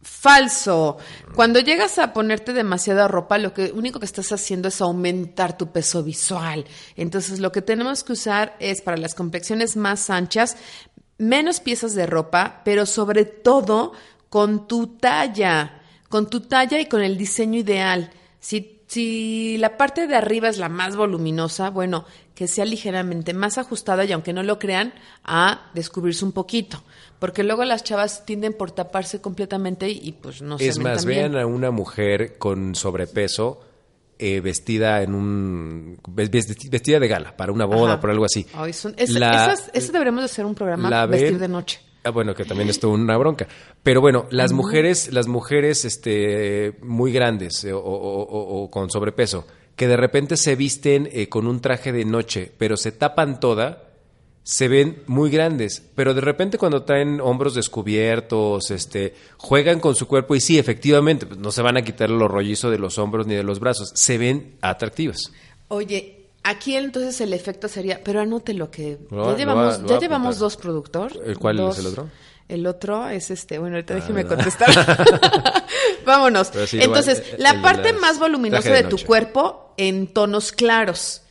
Falso. 0.00 0.98
Cuando 1.34 1.60
llegas 1.60 1.98
a 1.98 2.12
ponerte 2.12 2.52
demasiada 2.52 3.08
ropa, 3.08 3.38
lo 3.38 3.52
que 3.54 3.72
único 3.72 3.98
que 3.98 4.06
estás 4.06 4.30
haciendo 4.32 4.68
es 4.68 4.80
aumentar 4.82 5.56
tu 5.56 5.72
peso 5.72 6.02
visual. 6.04 6.66
Entonces, 6.94 7.40
lo 7.40 7.50
que 7.52 7.62
tenemos 7.62 8.04
que 8.04 8.12
usar 8.12 8.54
es 8.60 8.82
para 8.82 8.98
las 8.98 9.14
complexiones 9.14 9.76
más 9.76 10.10
anchas, 10.10 10.56
menos 11.18 11.60
piezas 11.60 11.94
de 11.94 12.06
ropa, 12.06 12.60
pero 12.64 12.84
sobre 12.86 13.24
todo 13.24 13.92
con 14.34 14.66
tu 14.66 14.88
talla, 14.96 15.80
con 16.08 16.28
tu 16.28 16.40
talla 16.40 16.80
y 16.80 16.86
con 16.86 17.02
el 17.02 17.16
diseño 17.16 17.60
ideal. 17.60 18.10
Si 18.40 18.72
si 18.88 19.56
la 19.58 19.76
parte 19.76 20.08
de 20.08 20.16
arriba 20.16 20.48
es 20.48 20.58
la 20.58 20.68
más 20.68 20.96
voluminosa, 20.96 21.70
bueno, 21.70 22.04
que 22.34 22.48
sea 22.48 22.64
ligeramente 22.64 23.32
más 23.32 23.58
ajustada 23.58 24.04
y 24.04 24.10
aunque 24.12 24.32
no 24.32 24.42
lo 24.42 24.58
crean, 24.58 24.92
a 25.24 25.70
descubrirse 25.74 26.24
un 26.24 26.32
poquito. 26.32 26.82
Porque 27.20 27.44
luego 27.44 27.64
las 27.64 27.82
chavas 27.84 28.26
tienden 28.26 28.52
por 28.54 28.72
taparse 28.72 29.20
completamente 29.20 29.88
y, 29.88 30.00
y, 30.02 30.12
pues 30.12 30.42
no 30.42 30.58
se 30.58 30.66
Es 30.68 30.78
más, 30.80 31.04
bien. 31.04 31.32
vean 31.32 31.42
a 31.42 31.46
una 31.46 31.70
mujer 31.70 32.36
con 32.38 32.74
sobrepeso 32.74 33.60
eh, 34.18 34.40
vestida 34.40 35.02
en 35.02 35.14
un 35.14 35.98
vesti- 36.04 36.68
vestida 36.70 36.98
de 37.00 37.08
gala 37.08 37.36
para 37.36 37.52
una 37.52 37.64
boda, 37.66 37.92
Ajá. 37.94 38.00
por 38.00 38.10
algo 38.10 38.24
así. 38.26 38.46
Ay, 38.54 38.72
son- 38.72 38.94
es- 38.96 39.10
La- 39.10 39.46
esas- 39.52 39.70
ese 39.72 39.92
deberíamos 39.92 40.22
de 40.22 40.26
hacer 40.26 40.44
un 40.44 40.54
programa, 40.54 41.06
vestir 41.06 41.30
ven- 41.32 41.40
de 41.40 41.48
noche. 41.48 41.80
Ah, 42.04 42.10
bueno, 42.10 42.34
que 42.34 42.44
también 42.44 42.68
es 42.68 42.78
toda 42.78 42.92
una 42.94 43.16
bronca. 43.16 43.48
Pero 43.82 44.00
bueno, 44.02 44.26
las 44.30 44.52
mujeres, 44.52 45.12
las 45.12 45.26
mujeres 45.26 45.84
este, 45.86 46.74
muy 46.82 47.12
grandes 47.12 47.64
eh, 47.64 47.72
o, 47.72 47.78
o- 47.78 48.22
o- 48.22 48.62
o 48.64 48.70
con 48.70 48.90
sobrepeso, 48.90 49.46
que 49.74 49.88
de 49.88 49.96
repente 49.96 50.36
se 50.36 50.54
visten 50.54 51.08
eh, 51.12 51.28
con 51.30 51.46
un 51.46 51.60
traje 51.60 51.92
de 51.92 52.04
noche, 52.04 52.52
pero 52.58 52.76
se 52.76 52.92
tapan 52.92 53.40
toda, 53.40 53.88
se 54.42 54.68
ven 54.68 55.02
muy 55.06 55.30
grandes. 55.30 55.82
Pero 55.94 56.12
de 56.12 56.20
repente 56.20 56.58
cuando 56.58 56.82
traen 56.82 57.20
hombros 57.22 57.54
descubiertos, 57.54 58.70
este, 58.70 59.14
juegan 59.38 59.80
con 59.80 59.94
su 59.94 60.06
cuerpo 60.06 60.34
y 60.36 60.40
sí, 60.40 60.58
efectivamente, 60.58 61.24
pues, 61.24 61.38
no 61.40 61.50
se 61.52 61.62
van 61.62 61.78
a 61.78 61.82
quitar 61.82 62.10
los 62.10 62.30
rollizos 62.30 62.70
de 62.70 62.78
los 62.78 62.98
hombros 62.98 63.26
ni 63.26 63.34
de 63.34 63.42
los 63.42 63.60
brazos, 63.60 63.90
se 63.94 64.18
ven 64.18 64.56
atractivas. 64.60 65.32
Oye, 65.68 66.23
aquí 66.44 66.76
entonces 66.76 67.20
el 67.20 67.32
efecto 67.32 67.66
sería, 67.68 68.02
pero 68.04 68.20
anote 68.20 68.54
lo 68.54 68.70
que 68.70 68.98
Lo 69.10 69.32
ya 69.32 69.36
llevamos, 69.36 69.64
lo 69.64 69.70
va- 69.70 69.78
lo 69.78 69.88
ya 69.88 69.98
llevamos 69.98 70.38
dos 70.38 70.56
productor. 70.56 71.12
¿El 71.26 71.38
cuál 71.38 71.56
dos- 71.56 71.78
es 71.78 71.84
el 71.84 71.90
otro? 71.90 72.08
El 72.46 72.66
otro 72.66 73.08
es 73.08 73.30
este, 73.30 73.58
bueno, 73.58 73.76
ahorita 73.76 73.94
Ah, 73.94 73.96
déjeme 73.96 74.22
¿verdad? 74.22 74.36
contestar. 74.36 75.64
Vámonos. 76.06 76.50
Sí, 76.66 76.78
Entonces, 76.80 77.22
el- 77.32 77.42
la 77.42 77.50
el 77.52 77.62
parte 77.62 77.92
más 77.94 78.18
voluminosa 78.18 78.68
de 78.70 78.82
de, 78.82 78.88
tu 78.88 78.98
cuerpo 79.04 79.72
en 79.76 80.06
tonos 80.06 80.52
claros. 80.52 81.22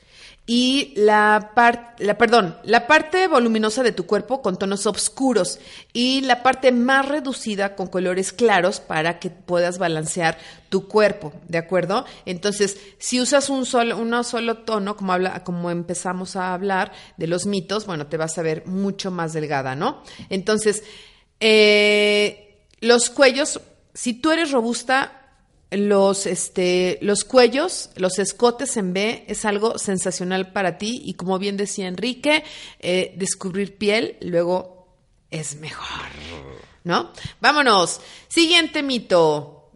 Y 0.45 0.93
la 0.97 1.51
parte, 1.55 2.03
la, 2.03 2.17
perdón, 2.17 2.57
la 2.63 2.85
parte 2.85 3.29
voluminosa 3.29 3.81
de 3.81 3.93
tu 3.93 4.05
cuerpo 4.05 4.41
con 4.41 4.57
tonos 4.57 4.85
oscuros. 4.85 5.59
Y 5.93 6.19
la 6.21 6.43
parte 6.43 6.73
más 6.73 7.07
reducida 7.07 7.75
con 7.75 7.87
colores 7.87 8.33
claros 8.33 8.81
para 8.81 9.19
que 9.19 9.29
puedas 9.29 9.77
balancear 9.77 10.37
tu 10.67 10.89
cuerpo, 10.89 11.31
¿de 11.47 11.59
acuerdo? 11.59 12.05
Entonces, 12.25 12.77
si 12.97 13.21
usas 13.21 13.49
un 13.49 13.65
solo, 13.65 14.23
solo 14.23 14.57
tono, 14.57 14.97
como 14.97 15.13
habla, 15.13 15.43
como 15.45 15.71
empezamos 15.71 16.35
a 16.35 16.53
hablar 16.53 16.91
de 17.15 17.27
los 17.27 17.45
mitos, 17.45 17.85
bueno, 17.85 18.07
te 18.07 18.17
vas 18.17 18.37
a 18.37 18.41
ver 18.41 18.65
mucho 18.65 19.11
más 19.11 19.31
delgada, 19.31 19.75
¿no? 19.75 20.03
Entonces, 20.29 20.83
eh, 21.39 22.67
los 22.81 23.09
cuellos, 23.09 23.61
si 23.93 24.13
tú 24.13 24.31
eres 24.31 24.51
robusta, 24.51 25.22
los, 25.75 26.25
este, 26.25 26.99
los 27.01 27.23
cuellos, 27.23 27.89
los 27.95 28.19
escotes 28.19 28.77
en 28.77 28.93
B 28.93 29.25
es 29.27 29.45
algo 29.45 29.77
sensacional 29.77 30.51
para 30.51 30.77
ti 30.77 31.01
y 31.03 31.13
como 31.15 31.39
bien 31.39 31.57
decía 31.57 31.87
Enrique, 31.87 32.43
eh, 32.79 33.13
descubrir 33.17 33.77
piel 33.77 34.17
luego 34.21 34.87
es 35.31 35.55
mejor, 35.55 36.09
¿no? 36.83 37.11
Vámonos. 37.41 38.01
Siguiente 38.27 38.83
mito. 38.83 39.71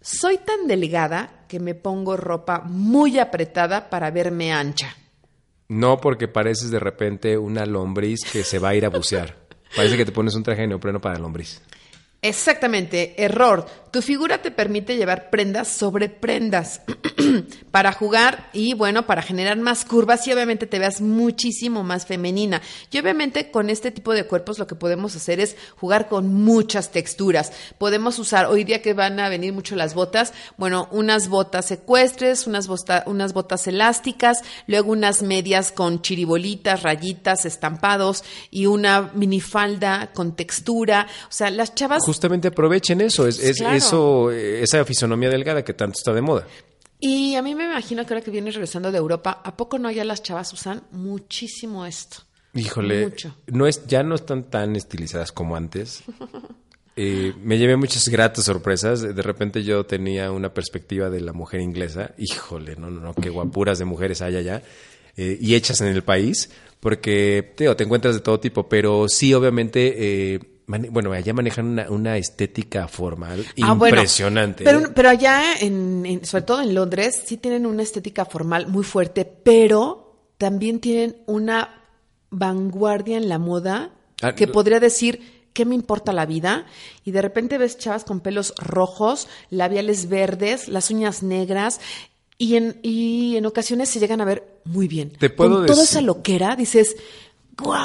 Soy 0.00 0.38
tan 0.38 0.66
delgada 0.66 1.44
que 1.48 1.60
me 1.60 1.74
pongo 1.74 2.16
ropa 2.16 2.60
muy 2.60 3.18
apretada 3.18 3.90
para 3.90 4.10
verme 4.10 4.52
ancha. 4.52 4.96
No 5.68 6.00
porque 6.00 6.28
pareces 6.28 6.70
de 6.70 6.80
repente 6.80 7.36
una 7.36 7.66
lombriz 7.66 8.20
que 8.32 8.44
se 8.44 8.58
va 8.58 8.70
a 8.70 8.74
ir 8.74 8.86
a 8.86 8.88
bucear. 8.88 9.36
Parece 9.76 9.96
que 9.96 10.04
te 10.04 10.12
pones 10.12 10.34
un 10.34 10.42
traje 10.42 10.62
de 10.62 10.68
neopreno 10.68 11.00
para 11.00 11.18
lombriz. 11.18 11.60
Exactamente, 12.22 13.14
error. 13.22 13.66
Tu 13.90 14.02
figura 14.02 14.40
te 14.40 14.50
permite 14.50 14.96
llevar 14.96 15.30
prendas 15.30 15.68
sobre 15.68 16.08
prendas 16.08 16.82
para 17.70 17.92
jugar 17.92 18.48
y 18.52 18.74
bueno, 18.74 19.06
para 19.06 19.22
generar 19.22 19.56
más 19.58 19.84
curvas 19.84 20.26
y 20.26 20.32
obviamente 20.32 20.66
te 20.66 20.78
veas 20.78 21.00
muchísimo 21.00 21.82
más 21.82 22.06
femenina. 22.06 22.62
Y 22.90 22.98
obviamente 22.98 23.50
con 23.50 23.68
este 23.70 23.90
tipo 23.90 24.12
de 24.12 24.24
cuerpos 24.24 24.58
lo 24.58 24.66
que 24.66 24.74
podemos 24.74 25.16
hacer 25.16 25.40
es 25.40 25.56
jugar 25.76 26.08
con 26.08 26.32
muchas 26.32 26.90
texturas. 26.92 27.52
Podemos 27.78 28.18
usar, 28.18 28.46
hoy 28.46 28.64
día 28.64 28.80
que 28.82 28.94
van 28.94 29.18
a 29.20 29.28
venir 29.28 29.52
mucho 29.52 29.74
las 29.76 29.94
botas, 29.94 30.32
bueno, 30.56 30.88
unas 30.92 31.28
botas 31.28 31.70
ecuestres, 31.70 32.46
unas, 32.46 32.68
bosta- 32.68 33.02
unas 33.06 33.32
botas 33.32 33.66
elásticas, 33.66 34.42
luego 34.66 34.92
unas 34.92 35.22
medias 35.22 35.72
con 35.72 36.00
chiribolitas, 36.02 36.82
rayitas, 36.82 37.44
estampados 37.44 38.24
y 38.50 38.66
una 38.66 39.10
minifalda 39.14 40.10
con 40.14 40.36
textura. 40.36 41.06
O 41.28 41.32
sea, 41.32 41.50
las 41.50 41.74
chavas 41.74 42.04
Justamente 42.04 42.48
aprovechen 42.48 43.00
eso, 43.00 43.26
es, 43.26 43.38
es- 43.38 43.58
Claro. 43.58 43.79
Eso, 43.84 44.30
eh, 44.30 44.62
esa 44.62 44.84
fisonomía 44.84 45.28
delgada 45.30 45.64
que 45.64 45.74
tanto 45.74 45.98
está 45.98 46.12
de 46.12 46.22
moda. 46.22 46.46
Y 46.98 47.34
a 47.34 47.42
mí 47.42 47.54
me 47.54 47.64
imagino 47.64 48.04
que 48.04 48.12
ahora 48.14 48.24
que 48.24 48.30
vienes 48.30 48.54
regresando 48.54 48.92
de 48.92 48.98
Europa, 48.98 49.40
¿a 49.42 49.56
poco 49.56 49.78
no 49.78 49.90
ya 49.90 50.04
las 50.04 50.22
chavas 50.22 50.52
usan 50.52 50.82
muchísimo 50.92 51.86
esto? 51.86 52.18
Híjole, 52.52 53.04
Mucho. 53.06 53.34
no 53.46 53.66
es, 53.66 53.86
ya 53.86 54.02
no 54.02 54.16
están 54.16 54.44
tan 54.50 54.76
estilizadas 54.76 55.32
como 55.32 55.56
antes. 55.56 56.02
Eh, 56.96 57.32
me 57.42 57.56
llevé 57.56 57.76
muchas 57.76 58.08
gratas 58.10 58.44
sorpresas. 58.44 59.00
De 59.00 59.22
repente 59.22 59.62
yo 59.62 59.86
tenía 59.86 60.30
una 60.32 60.52
perspectiva 60.52 61.08
de 61.08 61.20
la 61.22 61.32
mujer 61.32 61.60
inglesa. 61.62 62.12
Híjole, 62.18 62.76
no, 62.76 62.90
no, 62.90 63.00
no, 63.00 63.14
qué 63.14 63.30
guapuras 63.30 63.78
de 63.78 63.86
mujeres 63.86 64.20
hay 64.20 64.36
allá. 64.36 64.62
eh, 65.16 65.38
y 65.40 65.54
hechas 65.54 65.80
en 65.80 65.86
el 65.86 66.02
país. 66.02 66.50
Porque, 66.80 67.54
te, 67.56 67.64
digo, 67.64 67.76
te 67.76 67.84
encuentras 67.84 68.14
de 68.16 68.20
todo 68.20 68.38
tipo. 68.40 68.68
Pero 68.68 69.06
sí, 69.08 69.32
obviamente, 69.32 70.34
eh, 70.34 70.40
bueno, 70.90 71.12
allá 71.12 71.32
manejan 71.32 71.66
una, 71.66 71.90
una 71.90 72.16
estética 72.16 72.88
formal 72.88 73.44
Ah, 73.62 73.74
bueno, 73.74 73.96
impresionante. 73.96 74.64
pero, 74.64 74.80
¿eh? 74.80 74.88
pero 74.94 75.08
allá, 75.08 75.54
en, 75.60 76.04
en- 76.06 76.24
sobre 76.24 76.42
todo 76.44 76.60
en 76.62 76.74
Londres, 76.74 77.22
sí 77.24 77.36
tienen 77.36 77.66
una 77.66 77.82
estética 77.82 78.24
formal 78.24 78.68
muy 78.68 78.84
fuerte, 78.84 79.24
pero 79.24 80.16
también 80.38 80.80
tienen 80.80 81.16
una 81.26 81.82
vanguardia 82.30 83.16
en 83.16 83.28
la 83.28 83.38
moda 83.38 83.90
Ah, 84.22 84.34
que 84.34 84.46
podría 84.46 84.80
decir, 84.80 85.48
¿qué 85.54 85.64
me 85.64 85.74
importa 85.74 86.12
la 86.12 86.26
vida? 86.26 86.66
Y 87.04 87.10
de 87.10 87.22
repente 87.22 87.56
ves 87.56 87.78
chavas 87.78 88.04
con 88.04 88.20
pelos 88.20 88.52
rojos, 88.58 89.28
labiales 89.48 90.10
verdes, 90.10 90.68
las 90.68 90.90
uñas 90.90 91.22
negras. 91.22 91.80
Y 92.36 92.56
en, 92.56 92.78
y 92.82 93.36
en 93.36 93.46
ocasiones 93.46 93.88
se 93.88 93.98
llegan 93.98 94.20
a 94.20 94.26
ver 94.26 94.60
muy 94.64 94.88
bien. 94.88 95.10
Te 95.10 95.30
puedo 95.30 95.56
Con 95.56 95.66
toda 95.66 95.78
decir- 95.82 95.90
esa 95.90 96.00
loquera, 96.02 96.54
dices, 96.54 96.96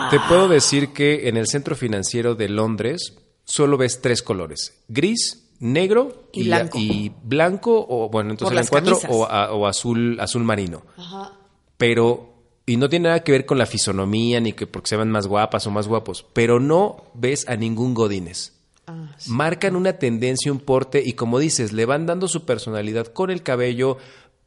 Te 0.10 0.20
puedo 0.28 0.48
decir 0.48 0.94
que 0.94 1.28
en 1.30 1.38
el 1.38 1.48
centro 1.48 1.76
financiero 1.76 2.36
de 2.36 2.50
Londres 2.50 3.16
solo 3.44 3.78
ves 3.78 4.02
tres 4.02 4.22
colores: 4.22 4.82
gris, 4.88 5.48
negro 5.60 6.30
Y 6.34 6.46
blanco. 6.46 6.78
y 6.80 7.12
blanco, 7.24 7.86
o 7.88 8.10
bueno, 8.10 8.32
entonces 8.32 8.54
eran 8.54 8.68
cuatro, 8.68 9.00
o, 9.10 9.26
a- 9.26 9.52
o 9.54 9.68
azul, 9.68 10.18
azul 10.20 10.44
marino. 10.44 10.84
Ajá. 10.98 11.34
Pero, 11.78 12.34
y 12.66 12.78
no 12.78 12.90
tiene 12.90 13.10
nada 13.10 13.24
que 13.24 13.32
ver 13.32 13.46
con 13.46 13.58
la 13.58 13.66
fisonomía 13.66 14.40
ni 14.40 14.54
que 14.54 14.68
porque 14.68 14.90
se 14.90 14.98
ven 14.98 15.12
más 15.12 15.28
guapas 15.28 15.68
o 15.68 15.72
más 15.72 15.88
guapos, 15.88 16.26
pero 16.34 16.60
no 16.60 17.04
ves 17.14 17.48
a 17.48 17.56
ningún 17.56 17.94
Godínez. 17.94 18.54
Ah, 18.88 19.16
sí. 19.18 19.32
Marcan 19.32 19.76
una 19.76 19.94
tendencia, 19.94 20.52
un 20.52 20.60
porte, 20.60 21.02
y 21.04 21.14
como 21.14 21.40
dices, 21.40 21.74
le 21.74 21.86
van 21.86 22.06
dando 22.06 22.28
su 22.28 22.46
personalidad 22.46 23.08
con 23.08 23.32
el 23.32 23.42
cabello. 23.42 23.98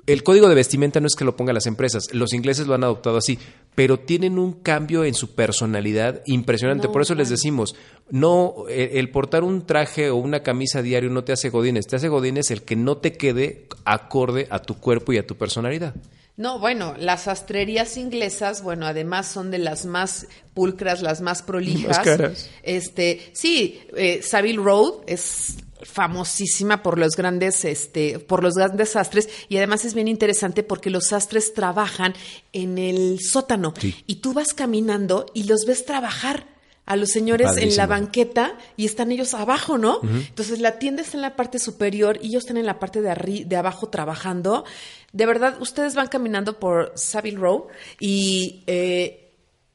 El 0.08 0.22
código 0.22 0.48
de 0.48 0.54
vestimenta 0.54 1.00
no 1.00 1.06
es 1.06 1.14
que 1.14 1.26
lo 1.26 1.36
pongan 1.36 1.54
las 1.54 1.66
empresas, 1.66 2.14
los 2.14 2.32
ingleses 2.32 2.66
lo 2.66 2.74
han 2.74 2.82
adoptado 2.82 3.18
así, 3.18 3.38
pero 3.74 3.98
tienen 3.98 4.38
un 4.38 4.54
cambio 4.54 5.04
en 5.04 5.12
su 5.12 5.34
personalidad 5.34 6.22
impresionante. 6.24 6.86
No, 6.86 6.92
Por 6.94 7.02
eso 7.02 7.14
les 7.14 7.28
decimos, 7.28 7.76
no, 8.08 8.54
el, 8.70 8.96
el 8.96 9.10
portar 9.10 9.44
un 9.44 9.66
traje 9.66 10.08
o 10.08 10.16
una 10.16 10.42
camisa 10.42 10.80
diario 10.80 11.10
no 11.10 11.24
te 11.24 11.32
hace 11.32 11.50
godines, 11.50 11.86
te 11.86 11.96
hace 11.96 12.08
godines 12.08 12.50
el 12.50 12.62
que 12.62 12.74
no 12.74 12.96
te 12.96 13.12
quede 13.12 13.66
acorde 13.84 14.46
a 14.48 14.60
tu 14.60 14.78
cuerpo 14.78 15.12
y 15.12 15.18
a 15.18 15.26
tu 15.26 15.36
personalidad. 15.36 15.94
No, 16.38 16.58
bueno, 16.58 16.94
las 16.96 17.24
sastrerías 17.24 17.98
inglesas, 17.98 18.62
bueno, 18.62 18.86
además 18.86 19.26
son 19.26 19.50
de 19.50 19.58
las 19.58 19.84
más 19.84 20.28
pulcras, 20.54 21.02
las 21.02 21.20
más 21.20 21.42
prolijas. 21.42 21.98
Más 21.98 22.06
caras. 22.06 22.50
Este, 22.62 23.30
sí, 23.34 23.80
eh, 23.94 24.22
Savile 24.22 24.62
Road 24.62 25.02
es 25.06 25.56
famosísima 25.92 26.82
por 26.82 26.98
los 26.98 27.16
grandes, 27.16 27.64
este, 27.64 28.18
por 28.18 28.42
los 28.42 28.54
grandes 28.54 28.90
sastres 28.90 29.28
y 29.48 29.56
además 29.56 29.84
es 29.84 29.94
bien 29.94 30.06
interesante 30.08 30.62
porque 30.62 30.90
los 30.90 31.08
sastres 31.08 31.54
trabajan 31.54 32.14
en 32.52 32.78
el 32.78 33.18
sótano 33.20 33.74
Sí. 33.80 33.94
y 34.06 34.16
tú 34.16 34.32
vas 34.32 34.54
caminando 34.54 35.26
y 35.34 35.44
los 35.44 35.64
ves 35.66 35.84
trabajar 35.84 36.46
a 36.86 36.96
los 36.96 37.10
señores 37.10 37.48
en 37.58 37.76
la 37.76 37.86
banqueta 37.86 38.56
y 38.76 38.86
están 38.86 39.12
ellos 39.12 39.34
abajo, 39.34 39.76
¿no? 39.76 40.00
Entonces 40.02 40.58
la 40.60 40.78
tienda 40.78 41.02
está 41.02 41.16
en 41.18 41.22
la 41.22 41.36
parte 41.36 41.58
superior 41.58 42.18
y 42.22 42.28
ellos 42.28 42.44
están 42.44 42.56
en 42.56 42.64
la 42.66 42.78
parte 42.78 43.02
de, 43.02 43.10
arri- 43.10 43.44
de 43.44 43.56
abajo 43.56 43.88
trabajando. 43.88 44.64
De 45.12 45.26
verdad, 45.26 45.60
ustedes 45.60 45.94
van 45.94 46.08
caminando 46.08 46.58
por 46.58 46.92
Savile 46.96 47.36
Row 47.38 47.66
y 48.00 48.62
eh, 48.66 49.34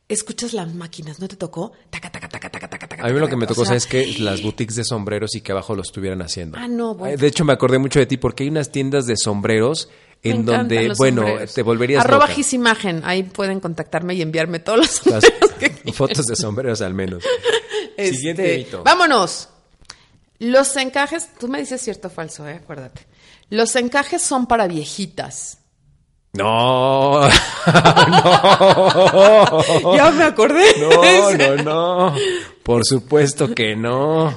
escuchas 0.10 0.53
las 0.53 0.74
máquinas, 0.74 1.20
¿no 1.20 1.27
te 1.27 1.36
tocó? 1.36 1.74
Taca, 1.91 2.12
taca, 2.12 2.29
taca, 2.29 2.50
A 3.04 3.10
mí 3.10 3.20
lo 3.20 3.28
que 3.28 3.36
me 3.36 3.44
o 3.44 3.48
tocó 3.48 3.66
sea, 3.66 3.76
es 3.76 3.86
que 3.86 4.16
las 4.20 4.42
boutiques 4.42 4.78
de 4.78 4.86
sombreros 4.86 5.36
y 5.36 5.42
que 5.42 5.52
abajo 5.52 5.76
lo 5.76 5.82
estuvieran 5.82 6.22
haciendo. 6.22 6.58
Ah, 6.58 6.70
no, 6.70 6.96
bueno. 6.96 7.18
De 7.18 7.28
hecho, 7.28 7.44
me 7.44 7.52
acordé 7.52 7.78
mucho 7.78 8.00
de 8.00 8.06
ti 8.06 8.16
porque 8.16 8.44
hay 8.44 8.50
unas 8.50 8.72
tiendas 8.72 9.06
de 9.06 9.18
sombreros 9.18 9.90
en 10.24 10.46
donde, 10.46 10.88
los 10.88 10.98
bueno, 10.98 11.24
sombreros. 11.24 11.54
te 11.54 11.64
volverías 11.64 12.06
Arroba 12.06 12.26
loca. 12.28 12.34
Gisimagen, 12.36 13.02
ahí 13.04 13.24
pueden 13.24 13.60
contactarme 13.60 14.14
y 14.14 14.22
enviarme 14.22 14.60
todos 14.60 14.78
los 14.80 15.06
Las 15.06 15.24
sombreros 15.26 15.52
que 15.60 15.70
quieran. 15.72 15.94
fotos 15.94 16.26
de 16.28 16.36
sombreros 16.38 16.82
al 16.82 16.94
menos. 16.94 17.24
Este, 17.96 18.16
Siguiente 18.16 18.58
mito. 18.58 18.84
Vámonos. 18.84 19.50
Los 20.40 20.76
encajes, 20.78 21.30
tú 21.40 21.48
me 21.48 21.60
dices 21.60 21.80
cierto 21.80 22.08
o 22.08 22.12
falso, 22.12 22.48
¿eh? 22.50 22.54
acuérdate. 22.56 23.06
Los 23.52 23.76
encajes 23.76 24.20
son 24.24 24.48
para 24.48 24.66
viejitas. 24.66 25.60
No, 26.36 27.22
no, 27.28 27.30
Ya 29.96 30.10
me 30.12 30.24
acordé. 30.24 30.66
no, 30.80 31.32
no, 31.38 31.56
no. 31.63 32.16
Por 32.63 32.84
supuesto 32.84 33.54
que 33.54 33.75
no. 33.75 34.34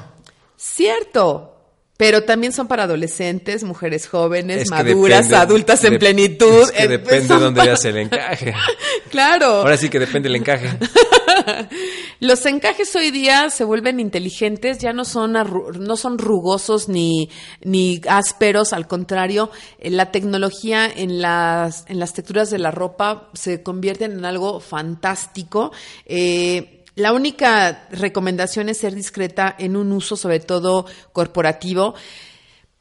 Cierto. 0.56 1.55
Pero 1.98 2.24
también 2.24 2.52
son 2.52 2.68
para 2.68 2.82
adolescentes, 2.82 3.64
mujeres 3.64 4.06
jóvenes, 4.06 4.62
Es 4.62 4.70
que 4.70 4.74
maduras, 4.84 5.28
depende- 5.28 5.36
adultas 5.36 5.84
en 5.84 5.92
de- 5.94 5.98
plenitud. 5.98 6.62
Es 6.64 6.70
que 6.72 6.82
Eh, 6.84 6.88
depende 6.88 7.34
de 7.34 7.40
dónde 7.40 7.62
veas 7.62 7.84
el 7.84 7.96
encaje. 7.98 8.54
Claro. 9.10 9.46
Ahora 9.46 9.76
sí 9.78 9.88
que 9.88 9.98
depende 10.00 10.28
el 10.28 10.36
encaje. 10.36 10.68
Los 12.20 12.44
encajes 12.46 12.94
hoy 12.96 13.10
día 13.10 13.50
se 13.50 13.64
vuelven 13.64 14.00
inteligentes, 14.00 14.78
ya 14.78 14.92
no 14.92 15.04
son, 15.04 15.32
no 15.32 15.96
son 15.96 16.18
rugosos 16.18 16.88
ni, 16.88 17.30
ni 17.62 18.00
ásperos, 18.08 18.72
al 18.72 18.86
contrario, 18.86 19.50
eh, 19.78 19.90
la 19.90 20.10
tecnología 20.10 20.86
en 20.94 21.20
las, 21.22 21.84
en 21.88 21.98
las 21.98 22.14
texturas 22.14 22.50
de 22.50 22.58
la 22.58 22.70
ropa 22.72 23.30
se 23.34 23.62
convierten 23.62 24.12
en 24.12 24.24
algo 24.24 24.60
fantástico. 24.60 25.72
Eh, 26.04 26.75
la 26.96 27.12
única 27.12 27.86
recomendación 27.92 28.68
es 28.68 28.78
ser 28.78 28.94
discreta 28.94 29.54
en 29.58 29.76
un 29.76 29.92
uso, 29.92 30.16
sobre 30.16 30.40
todo 30.40 30.86
corporativo. 31.12 31.94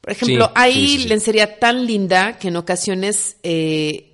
Por 0.02 0.12
ejemplo, 0.12 0.46
Sí, 0.48 0.52
hay 0.56 0.98
sí, 1.00 1.08
lencería 1.08 1.60
tan 1.60 1.86
linda 1.86 2.38
que 2.38 2.48
en 2.50 2.56
ocasiones 2.58 3.38
eh, 3.44 4.12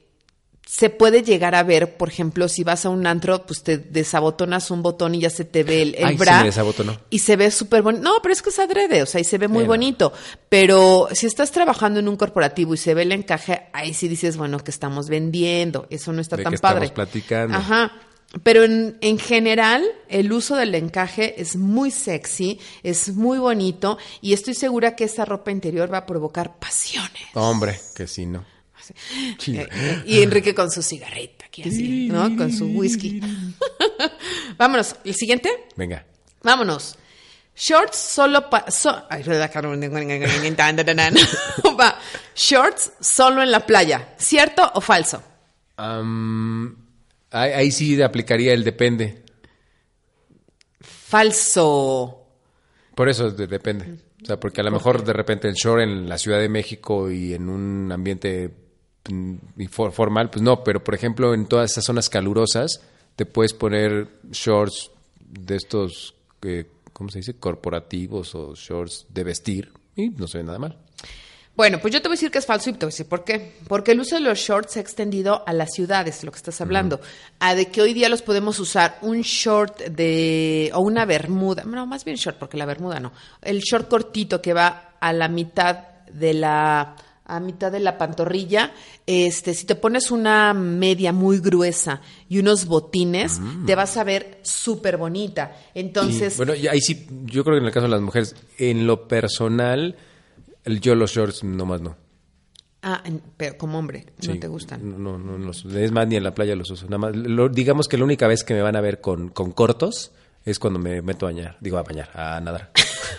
se 0.66 0.90
puede 0.90 1.22
llegar 1.22 1.54
a 1.54 1.64
ver, 1.64 1.98
por 1.98 2.08
ejemplo, 2.08 2.48
si 2.48 2.64
vas 2.64 2.86
a 2.86 2.90
un 2.90 3.06
antro, 3.06 3.46
pues 3.46 3.62
te 3.62 3.78
desabotonas 3.78 4.72
un 4.72 4.82
botón 4.82 5.14
y 5.16 5.20
ya 5.20 5.30
se 5.30 5.44
te 5.44 5.64
ve 5.64 5.82
el, 5.82 5.96
el 5.96 6.06
Ay, 6.06 6.14
sí 6.14 6.18
bra. 6.20 6.40
me 6.40 6.46
desabotonó. 6.46 6.98
Y 7.10 7.20
se 7.20 7.36
ve 7.36 7.52
súper 7.52 7.82
bonito. 7.82 8.04
No, 8.04 8.14
pero 8.24 8.32
es 8.32 8.42
que 8.42 8.52
es 8.52 8.60
adrede, 8.60 9.04
o 9.04 9.06
sea, 9.06 9.20
y 9.20 9.26
se 9.26 9.38
ve 9.38 9.50
muy 9.50 9.66
Bueno. 9.66 9.68
bonito. 9.74 10.14
Pero 10.48 11.10
si 11.12 11.26
estás 11.28 11.52
trabajando 11.52 12.00
en 12.00 12.08
un 12.08 12.16
corporativo 12.16 12.74
y 12.74 12.78
se 12.78 12.94
ve 12.94 13.02
el 13.02 13.12
encaje, 13.12 13.68
ahí 13.74 13.94
sí 13.94 14.08
dices, 14.08 14.38
bueno, 14.38 14.60
que 14.60 14.72
estamos 14.72 15.10
vendiendo. 15.10 15.88
Eso 15.90 16.14
no 16.14 16.22
está 16.22 16.38
¿De 16.38 16.44
tan 16.44 16.54
qué 16.54 16.60
padre. 16.60 16.86
estamos 16.86 17.08
platicando? 17.10 17.58
Ajá. 17.58 17.92
Pero 18.44 18.64
en, 18.64 18.98
en 19.02 19.20
general, 19.20 19.84
el 20.08 20.32
uso 20.32 20.56
del 20.56 20.74
encaje 20.76 21.42
es 21.42 21.58
muy 21.58 21.92
sexy, 21.92 22.60
es 22.82 23.10
muy 23.10 23.38
bonito 23.40 23.98
y 24.22 24.34
estoy 24.34 24.54
segura 24.54 24.96
que 24.96 25.04
esta 25.04 25.26
ropa 25.26 25.52
interior 25.52 25.92
va 25.92 26.00
a 26.00 26.06
provocar 26.06 26.58
pasiones. 26.58 27.24
Hombre, 27.34 27.80
que 27.94 28.08
sí, 28.08 28.26
no. 28.26 28.46
Sí. 29.38 29.58
Eh, 29.58 29.68
eh, 29.72 30.04
y 30.06 30.22
Enrique 30.22 30.56
con 30.56 30.72
su 30.72 30.82
cigarrita, 30.82 31.46
aquí 31.46 31.64
así, 31.64 32.08
¿no? 32.08 32.36
Con 32.36 32.52
su 32.52 32.68
whisky. 32.68 33.22
Vámonos, 34.58 34.96
¿el 35.04 35.14
siguiente? 35.14 35.68
Venga. 35.76 36.06
Vámonos. 36.42 36.98
Shorts 37.56 37.98
solo 37.98 38.50
para... 38.50 38.66
Va. 41.80 42.00
Shorts 42.36 42.94
solo 43.00 43.44
en 43.44 43.52
la 43.52 43.66
playa. 43.66 44.16
¿Cierto 44.18 44.72
o 44.74 44.82
falso? 44.82 45.22
Am, 45.78 46.81
ahí, 47.32 47.52
ahí 47.52 47.72
sí 47.72 48.02
aplicaría 48.02 48.54
el 48.54 48.64
depende. 48.64 49.24
Falso. 50.80 52.18
Por 52.96 53.10
eso 53.10 53.32
de- 53.32 53.48
depende. 53.48 53.98
O 54.22 54.26
sea, 54.26 54.40
porque 54.40 54.62
a 54.62 54.64
lo 54.64 54.72
mejor 54.72 55.04
de 55.04 55.14
repente 55.14 55.48
el 55.48 55.56
short 55.56 55.82
en 55.82 56.08
la 56.08 56.18
Ciudad 56.18 56.40
de 56.40 56.50
México 56.50 57.10
y 57.10 57.34
en 57.34 57.50
un 57.50 57.92
ambiente 57.92 58.52
mm, 59.10 59.36
formal, 59.92 60.30
pues 60.30 60.42
no. 60.44 60.64
Pero 60.64 60.84
por 60.84 60.94
ejemplo, 60.94 61.34
en 61.34 61.48
todas 61.48 61.72
esas 61.72 61.86
zonas 61.86 62.10
calurosas, 62.10 62.82
te 63.16 63.26
puedes 63.26 63.54
poner 63.54 64.08
shorts 64.32 64.92
de 65.20 65.56
estos, 65.56 66.14
eh, 66.44 66.66
¿cómo 66.94 67.10
se 67.10 67.20
dice? 67.20 67.34
Corporativos 67.36 68.36
o 68.36 68.54
shorts 68.56 69.08
de 69.10 69.24
vestir 69.24 69.72
y 69.96 70.10
no 70.10 70.28
se 70.28 70.38
ve 70.40 70.44
nada 70.44 70.60
mal. 70.60 70.78
Bueno, 71.56 71.80
pues 71.80 71.94
yo 71.94 72.02
te 72.02 72.08
voy 72.08 72.14
a 72.14 72.18
decir 72.18 72.32
que 72.32 72.38
es 72.38 72.46
falso 72.46 72.70
y 72.70 72.74
te 72.74 72.86
voy 72.86 72.92
a 72.92 72.94
decir 72.94 73.08
por 73.08 73.24
qué. 73.24 73.54
Porque 73.68 73.92
el 73.92 74.00
uso 74.00 74.16
de 74.16 74.22
los 74.22 74.40
shorts 74.40 74.74
se 74.74 74.80
ha 74.80 74.82
extendido 74.82 75.44
a 75.46 75.54
las 75.54 75.72
ciudades, 75.74 76.24
lo 76.24 76.32
que 76.32 76.38
estás 76.38 76.62
hablando. 76.62 77.02
A 77.40 77.56
de 77.56 77.68
que 77.68 77.82
hoy 77.82 77.94
día 77.94 78.08
los 78.10 78.22
podemos 78.22 78.58
usar 78.60 78.98
un 79.02 79.22
short 79.22 79.80
de. 79.82 80.72
o 80.74 80.80
una 80.80 81.06
bermuda. 81.06 81.64
No, 81.66 81.86
más 81.86 82.06
bien 82.06 82.18
short, 82.18 82.38
porque 82.38 82.58
la 82.58 82.66
bermuda 82.66 83.00
no. 83.00 83.12
El 83.42 83.60
short 83.60 83.90
cortito 83.90 84.42
que 84.42 84.54
va 84.54 84.96
a 85.00 85.12
la 85.12 85.28
mitad 85.28 85.78
de 86.12 86.34
la. 86.34 86.96
a 87.26 87.40
mitad 87.42 87.70
de 87.70 87.82
la 87.82 87.98
pantorrilla. 87.98 88.72
Este, 89.06 89.54
si 89.54 89.66
te 89.66 89.76
pones 89.76 90.10
una 90.10 90.54
media 90.54 91.12
muy 91.12 91.40
gruesa 91.40 92.02
y 92.30 92.40
unos 92.40 92.66
botines, 92.66 93.42
te 93.66 93.76
vas 93.76 93.98
a 93.98 94.06
ver 94.06 94.40
súper 94.42 94.96
bonita. 94.96 95.58
Entonces. 95.76 96.38
Bueno, 96.38 96.56
y 96.56 96.68
ahí 96.70 96.80
sí, 96.80 97.08
yo 97.26 97.44
creo 97.44 97.58
que 97.58 97.60
en 97.60 97.66
el 97.66 97.74
caso 97.74 97.88
de 97.88 97.92
las 97.92 98.02
mujeres, 98.02 98.38
en 98.58 98.88
lo 98.88 99.10
personal, 99.10 99.98
el, 100.66 100.80
yo 100.82 100.96
los 100.96 101.12
shorts 101.12 101.44
nomás 101.44 101.82
no. 101.82 101.96
Ah, 102.84 103.04
pero 103.38 103.58
como 103.58 103.78
hombre, 103.78 104.06
no 104.26 104.34
Sí, 104.34 104.40
te 104.40 104.48
gustan. 104.48 105.04
No, 105.04 105.18
no, 105.20 105.38
no 105.38 105.52
es 105.52 105.92
más, 105.92 106.08
ni 106.08 106.16
en 106.16 106.24
la 106.24 106.34
playa 106.34 106.56
los 106.56 106.70
uso. 106.72 106.86
Nada 106.86 106.98
más, 106.98 107.16
lo- 107.16 107.48
digamos 107.50 107.88
que 107.88 107.98
la 107.98 108.06
única 108.06 108.28
vez 108.28 108.44
que 108.44 108.56
me 108.56 108.62
van 108.64 108.76
a 108.76 108.82
ver 108.82 109.02
con, 109.02 109.30
con 109.30 109.52
cortos 109.52 110.12
es 110.46 110.58
cuando 110.58 110.80
me 110.80 111.02
meto 111.04 111.28
a 111.28 111.30
bañar. 111.30 111.58
Digo, 111.62 111.78
a 111.78 111.84
bañar, 111.84 112.10
a 112.18 112.40
nadar. 112.42 112.72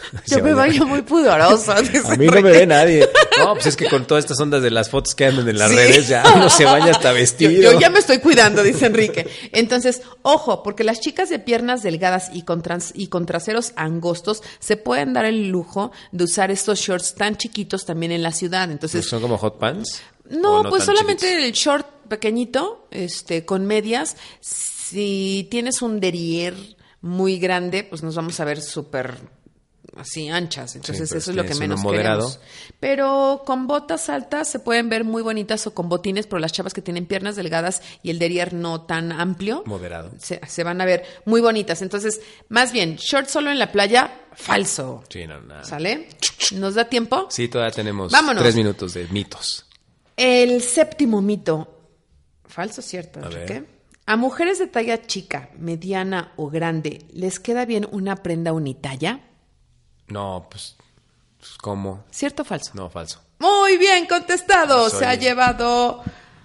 Yo 0.26 0.42
me 0.42 0.54
baño 0.54 0.86
muy 0.86 1.02
pudorosa. 1.02 1.76
A 2.04 2.16
mí 2.16 2.26
no 2.26 2.40
me 2.42 2.50
ve 2.50 2.66
nadie. 2.66 3.08
No, 3.38 3.54
pues 3.54 3.66
es 3.66 3.76
que 3.76 3.88
con 3.88 4.06
todas 4.06 4.24
estas 4.24 4.38
ondas 4.40 4.62
de 4.62 4.70
las 4.70 4.88
fotos 4.90 5.14
que 5.14 5.26
andan 5.26 5.48
en 5.48 5.58
las 5.58 5.70
Sí. 5.70 5.76
redes, 5.76 6.08
ya 6.08 6.22
uno 6.34 6.48
se 6.50 6.64
baña 6.64 6.90
hasta 6.92 7.12
vestido. 7.12 7.50
yo 7.72 7.78
ya 7.80 7.90
me 7.90 7.98
estoy 7.98 8.18
cuidando, 8.18 8.62
dice 8.62 8.86
Enrique. 8.86 9.28
Entonces, 9.52 10.02
ojo, 10.22 10.62
porque 10.62 10.84
las 10.84 11.00
chicas 11.00 11.28
de 11.28 11.38
piernas 11.38 11.82
delgadas 11.82 12.30
y 12.32 12.42
con, 12.42 12.62
trans- 12.62 12.92
y 12.94 13.08
con 13.08 13.26
traseros 13.26 13.72
angostos 13.76 14.42
se 14.58 14.76
pueden 14.76 15.12
dar 15.12 15.24
el 15.24 15.48
lujo 15.48 15.92
de 16.12 16.24
usar 16.24 16.50
estos 16.50 16.78
shorts 16.80 17.14
tan 17.14 17.36
chiquitos 17.36 17.84
también 17.84 18.12
en 18.12 18.22
la 18.22 18.32
ciudad. 18.32 18.70
Entonces, 18.70 19.08
¿Son 19.08 19.20
como 19.20 19.38
hot 19.38 19.58
pants? 19.58 20.02
no, 20.30 20.60
¿O 20.60 20.68
pues 20.68 20.84
solamente 20.84 21.26
chiquitos? 21.26 21.44
el 21.44 21.52
short 21.52 21.86
pequeñito, 22.08 22.86
este, 22.90 23.44
con 23.44 23.66
medias. 23.66 24.16
Si 24.40 25.48
tienes 25.50 25.82
un 25.82 26.00
derrier 26.00 26.54
muy 27.00 27.38
grande, 27.38 27.84
pues 27.84 28.02
nos 28.02 28.14
vamos 28.14 28.38
a 28.40 28.44
ver 28.44 28.60
súper 28.60 29.16
así 29.96 30.28
anchas. 30.28 30.74
Entonces, 30.76 31.12
eso 31.12 31.30
es 31.30 31.36
lo 31.36 31.44
que 31.44 31.54
menos 31.54 31.80
moderado. 31.80 32.28
queremos. 32.28 32.40
Pero 32.80 33.42
con 33.46 33.66
botas 33.66 34.08
altas 34.08 34.48
se 34.48 34.58
pueden 34.58 34.88
ver 34.88 35.04
muy 35.04 35.22
bonitas 35.22 35.66
o 35.66 35.74
con 35.74 35.88
botines, 35.88 36.26
pero 36.26 36.38
las 36.40 36.52
chavas 36.52 36.74
que 36.74 36.82
tienen 36.82 37.06
piernas 37.06 37.36
delgadas 37.36 37.82
y 38.02 38.10
el 38.10 38.18
derrier 38.18 38.54
no 38.54 38.82
tan 38.82 39.12
amplio. 39.12 39.62
Moderado. 39.66 40.10
Se, 40.18 40.40
se 40.46 40.64
van 40.64 40.80
a 40.80 40.84
ver 40.84 41.04
muy 41.24 41.40
bonitas. 41.40 41.82
Entonces, 41.82 42.20
más 42.48 42.72
bien, 42.72 42.96
short 42.96 43.28
solo 43.28 43.50
en 43.50 43.58
la 43.58 43.70
playa, 43.72 44.12
falso. 44.34 45.04
Sí, 45.08 45.26
no, 45.26 45.40
nada. 45.40 45.64
¿Sale? 45.64 46.08
¿Nos 46.54 46.74
da 46.74 46.86
tiempo? 46.86 47.26
Sí, 47.30 47.48
todavía 47.48 47.72
tenemos 47.74 48.12
Vámonos. 48.12 48.42
tres 48.42 48.54
minutos 48.56 48.94
de 48.94 49.06
mitos. 49.08 49.66
El 50.16 50.62
séptimo 50.62 51.20
mito. 51.22 51.68
Falso, 52.46 52.82
cierto, 52.82 53.20
A 53.20 53.24
Enrique. 53.26 53.52
ver. 53.60 53.82
A 54.04 54.16
mujeres 54.16 54.58
de 54.58 54.66
talla 54.66 55.06
chica, 55.06 55.50
mediana 55.58 56.32
o 56.36 56.50
grande, 56.50 57.06
¿les 57.12 57.38
queda 57.38 57.64
bien 57.64 57.86
una 57.92 58.16
prenda 58.16 58.52
unitalla? 58.52 59.20
No, 60.12 60.46
pues, 60.50 60.76
pues, 61.38 61.52
¿cómo? 61.58 62.04
¿Cierto 62.10 62.42
o 62.42 62.44
falso? 62.44 62.72
No, 62.74 62.88
falso. 62.90 63.20
Muy 63.38 63.76
bien 63.78 64.06
contestado. 64.06 64.88
Soy- 64.90 64.98
Se 65.00 65.06
ha 65.06 65.14
llevado 65.14 66.02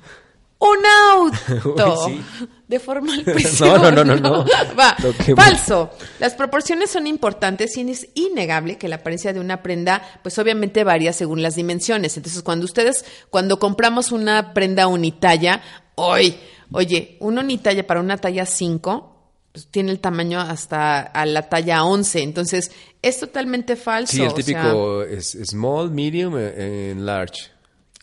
un 0.59 0.77
auto. 1.11 2.05
Uy, 2.07 2.13
sí. 2.39 2.47
De 2.67 2.79
forma. 2.79 3.13
No, 3.59 3.77
no, 3.77 3.91
no, 3.91 4.03
no, 4.03 4.15
no. 4.17 4.45
Va. 4.77 4.95
Que- 5.25 5.35
Falso. 5.35 5.91
Las 6.19 6.33
proporciones 6.33 6.89
son 6.89 7.07
importantes 7.07 7.77
y 7.77 7.89
es 7.89 8.07
innegable 8.15 8.77
que 8.77 8.87
la 8.87 8.95
apariencia 8.97 9.33
de 9.33 9.39
una 9.39 9.61
prenda, 9.63 10.01
pues 10.23 10.37
obviamente 10.39 10.83
varía 10.83 11.13
según 11.13 11.41
las 11.41 11.55
dimensiones. 11.55 12.17
Entonces, 12.17 12.41
cuando 12.41 12.65
ustedes, 12.65 13.05
cuando 13.29 13.59
compramos 13.59 14.11
una 14.11 14.53
prenda 14.53 14.87
unitalla, 14.87 15.61
hoy, 15.95 16.37
oye, 16.71 17.17
una 17.19 17.41
unitalla 17.41 17.85
para 17.85 17.99
una 18.01 18.17
talla 18.17 18.45
5, 18.45 19.16
pues 19.57 19.71
tiene 19.71 19.91
el 19.91 19.99
tamaño 19.99 20.39
hasta 20.39 20.99
a 20.99 21.25
la 21.25 21.49
talla 21.49 21.83
11. 21.83 22.21
Entonces, 22.21 22.71
es 23.01 23.19
totalmente 23.19 23.75
falso. 23.75 24.13
Sí, 24.13 24.21
el 24.21 24.27
o 24.27 24.35
sea, 24.35 24.35
típico 24.35 25.01
es 25.01 25.35
small, 25.45 25.89
medium, 25.89 26.35
eh, 26.37 26.91
en 26.91 27.07
large. 27.07 27.49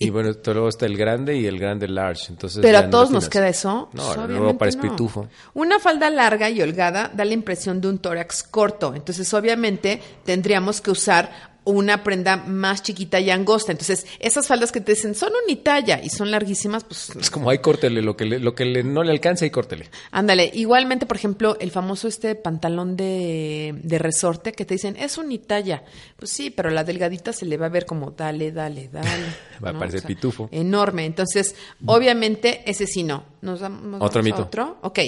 Y, 0.01 0.11
bueno, 0.11 0.33
luego 0.45 0.69
está 0.69 0.87
el 0.87 0.97
grande 0.97 1.37
y 1.37 1.47
el 1.47 1.61
grande 1.61 1.87
large. 1.87 2.27
Entonces 2.31 2.61
Pero 2.61 2.79
a 2.79 2.83
no 2.83 2.91
todos 2.91 3.13
nos 3.13 3.29
queda 3.29 3.49
eso. 3.49 3.89
No, 3.93 4.03
Pues, 4.03 4.29
luego 4.29 4.47
obviamente 4.47 4.55
parece 4.55 4.79
no. 4.79 5.29
Una 5.55 5.79
falda 5.79 6.11
larga 6.11 6.51
y 6.51 6.61
holgada 6.61 7.09
da 7.15 7.25
la 7.25 7.33
impresión 7.35 7.81
de 7.81 7.87
un 7.87 7.99
tórax 7.99 8.43
corto. 8.43 8.93
Entonces, 8.97 9.33
obviamente, 9.33 10.03
tendríamos 10.25 10.81
que 10.81 10.91
usar 10.91 11.54
una 11.67 12.05
prenda 12.05 12.37
más 12.37 12.83
chiquita 12.83 13.19
y 13.21 13.31
angosta. 13.31 13.73
Entonces, 13.73 14.07
esas 14.19 14.47
faldas 14.47 14.71
que 14.71 14.81
te 14.83 14.93
dicen 14.93 15.15
son 15.15 15.33
unitalla 15.47 16.01
y 16.03 16.11
son 16.11 16.31
larguísimas, 16.31 16.85
pues 16.85 17.11
Es 17.19 17.31
como, 17.31 17.49
ahí 17.49 17.59
córtele, 17.59 18.03
lo 18.03 18.17
que, 18.17 18.27
le- 18.27 18.39
lo 18.39 18.55
que 18.55 18.65
le- 18.67 18.85
no 18.85 19.03
le 19.03 19.11
alcanza, 19.13 19.45
ahí 19.45 19.51
córtele. 19.51 19.89
ándale. 20.11 20.51
Igualmente, 20.55 21.07
por 21.07 21.17
ejemplo, 21.17 21.57
el 21.61 21.71
famoso 21.71 22.07
este 22.07 22.35
pantalón 22.35 22.97
de, 22.97 23.75
de 23.83 23.99
resorte 23.99 24.53
que 24.53 24.65
te 24.65 24.75
dicen 24.75 24.97
es 24.99 25.17
unitalla. 25.19 25.85
Pues 26.17 26.31
sí, 26.31 26.51
pero 26.51 26.69
la 26.71 26.85
delgadita 26.85 27.33
se 27.33 27.47
le 27.47 27.57
va 27.57 27.67
a 27.67 27.71
ver 27.71 27.87
como 27.87 28.11
dale, 28.11 28.53
dale, 28.53 28.89
dale. 28.93 29.09
Va 29.65 29.71
a 29.71 29.79
parecer 29.79 30.03
pitufo. 30.03 30.49
Enorme. 30.53 31.07
Entonces, 31.07 31.55
obviamente, 31.87 32.63
ese 32.71 32.87
sí 32.87 33.03
no. 33.05 33.25
¿Nos, 33.41 33.61
dam- 33.63 33.81
nos 33.81 34.03
Otro 34.03 34.23
mito. 34.23 34.43
Otro? 34.43 34.79
Ok. 34.83 34.99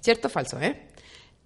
¿Cierto 0.00 0.28
o 0.28 0.30
falso, 0.30 0.60
eh? 0.60 0.88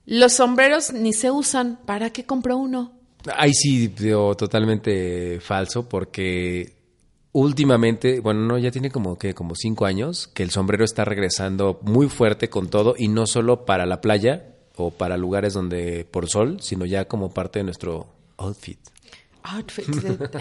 Los 0.06 0.32
sombreros 0.34 0.92
ni 0.92 1.12
se 1.12 1.30
usan. 1.30 1.78
¿Para 1.84 2.10
qué 2.10 2.24
compro 2.24 2.56
uno? 2.56 2.92
Ahí 3.34 3.52
sí, 3.52 3.88
digo, 3.88 4.36
totalmente 4.36 5.40
falso, 5.40 5.88
porque 5.88 6.74
últimamente, 7.32 8.20
bueno, 8.20 8.40
no, 8.40 8.58
ya 8.58 8.70
tiene 8.70 8.90
como 8.90 9.18
que 9.18 9.34
como 9.34 9.54
cinco 9.54 9.86
años 9.86 10.26
que 10.28 10.42
el 10.42 10.50
sombrero 10.50 10.84
está 10.84 11.04
regresando 11.04 11.78
muy 11.82 12.08
fuerte 12.08 12.48
con 12.48 12.68
todo 12.68 12.94
y 12.96 13.08
no 13.08 13.26
solo 13.26 13.64
para 13.64 13.86
la 13.86 14.00
playa 14.00 14.54
o 14.76 14.90
para 14.90 15.16
lugares 15.16 15.54
donde 15.54 16.06
por 16.10 16.28
sol, 16.28 16.58
sino 16.60 16.84
ya 16.84 17.06
como 17.06 17.30
parte 17.30 17.58
de 17.58 17.64
nuestro 17.64 18.06
outfit. 18.36 18.78
Outfit. 19.42 19.86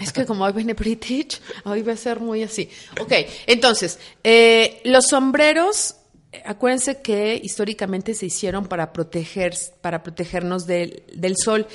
es 0.00 0.12
que 0.12 0.26
como 0.26 0.44
hoy 0.44 0.52
viene 0.52 0.74
British, 0.74 1.40
hoy 1.64 1.82
va 1.82 1.92
a 1.92 1.96
ser 1.96 2.20
muy 2.20 2.42
así. 2.42 2.68
Ok, 3.00 3.12
entonces, 3.46 3.98
eh, 4.24 4.80
los 4.84 5.06
sombreros 5.06 5.96
acuérdense 6.44 7.00
que 7.00 7.40
históricamente 7.42 8.14
se 8.14 8.26
hicieron 8.26 8.66
para 8.66 8.92
proteger, 8.92 9.54
para 9.80 10.02
protegernos 10.02 10.66
del, 10.66 11.02
del, 11.14 11.36
sol. 11.36 11.66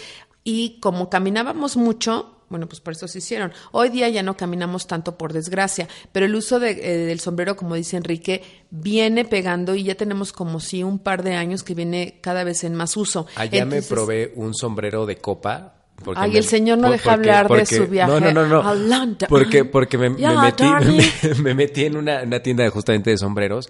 Y 0.43 0.79
como 0.79 1.09
caminábamos 1.09 1.77
mucho, 1.77 2.37
bueno, 2.49 2.67
pues 2.67 2.81
por 2.81 2.93
eso 2.93 3.07
se 3.07 3.19
hicieron. 3.19 3.53
Hoy 3.71 3.89
día 3.89 4.09
ya 4.09 4.23
no 4.23 4.35
caminamos 4.35 4.87
tanto 4.87 5.17
por 5.17 5.33
desgracia, 5.33 5.87
pero 6.11 6.25
el 6.25 6.35
uso 6.35 6.59
de, 6.59 6.71
eh, 6.71 6.97
del 7.05 7.19
sombrero, 7.19 7.55
como 7.55 7.75
dice 7.75 7.97
Enrique, 7.97 8.43
viene 8.69 9.25
pegando 9.25 9.75
y 9.75 9.83
ya 9.83 9.95
tenemos 9.95 10.33
como 10.33 10.59
si 10.59 10.83
un 10.83 10.99
par 10.99 11.23
de 11.23 11.35
años 11.35 11.63
que 11.63 11.75
viene 11.75 12.19
cada 12.21 12.43
vez 12.43 12.63
en 12.63 12.75
más 12.75 12.97
uso. 12.97 13.27
Allá 13.35 13.65
me 13.65 13.81
probé 13.81 14.33
un 14.35 14.53
sombrero 14.53 15.05
de 15.05 15.17
copa 15.17 15.75
Ay, 16.15 16.37
el 16.37 16.43
señor 16.43 16.77
no 16.79 16.89
deja 16.89 17.13
hablar 17.13 17.47
de 17.47 17.65
su 17.65 17.87
viaje. 17.87 18.11
No, 18.11 18.19
no, 18.19 18.47
no, 18.47 18.63
no. 18.63 19.17
Porque, 19.29 19.65
porque 19.65 19.97
me, 19.97 20.09
me 20.09 20.35
metí, 20.41 20.63
me, 21.41 21.53
metí 21.53 21.85
en 21.85 21.97
una, 21.97 22.23
una, 22.23 22.39
tienda 22.39 22.67
justamente 22.69 23.11
de 23.11 23.17
sombreros 23.17 23.69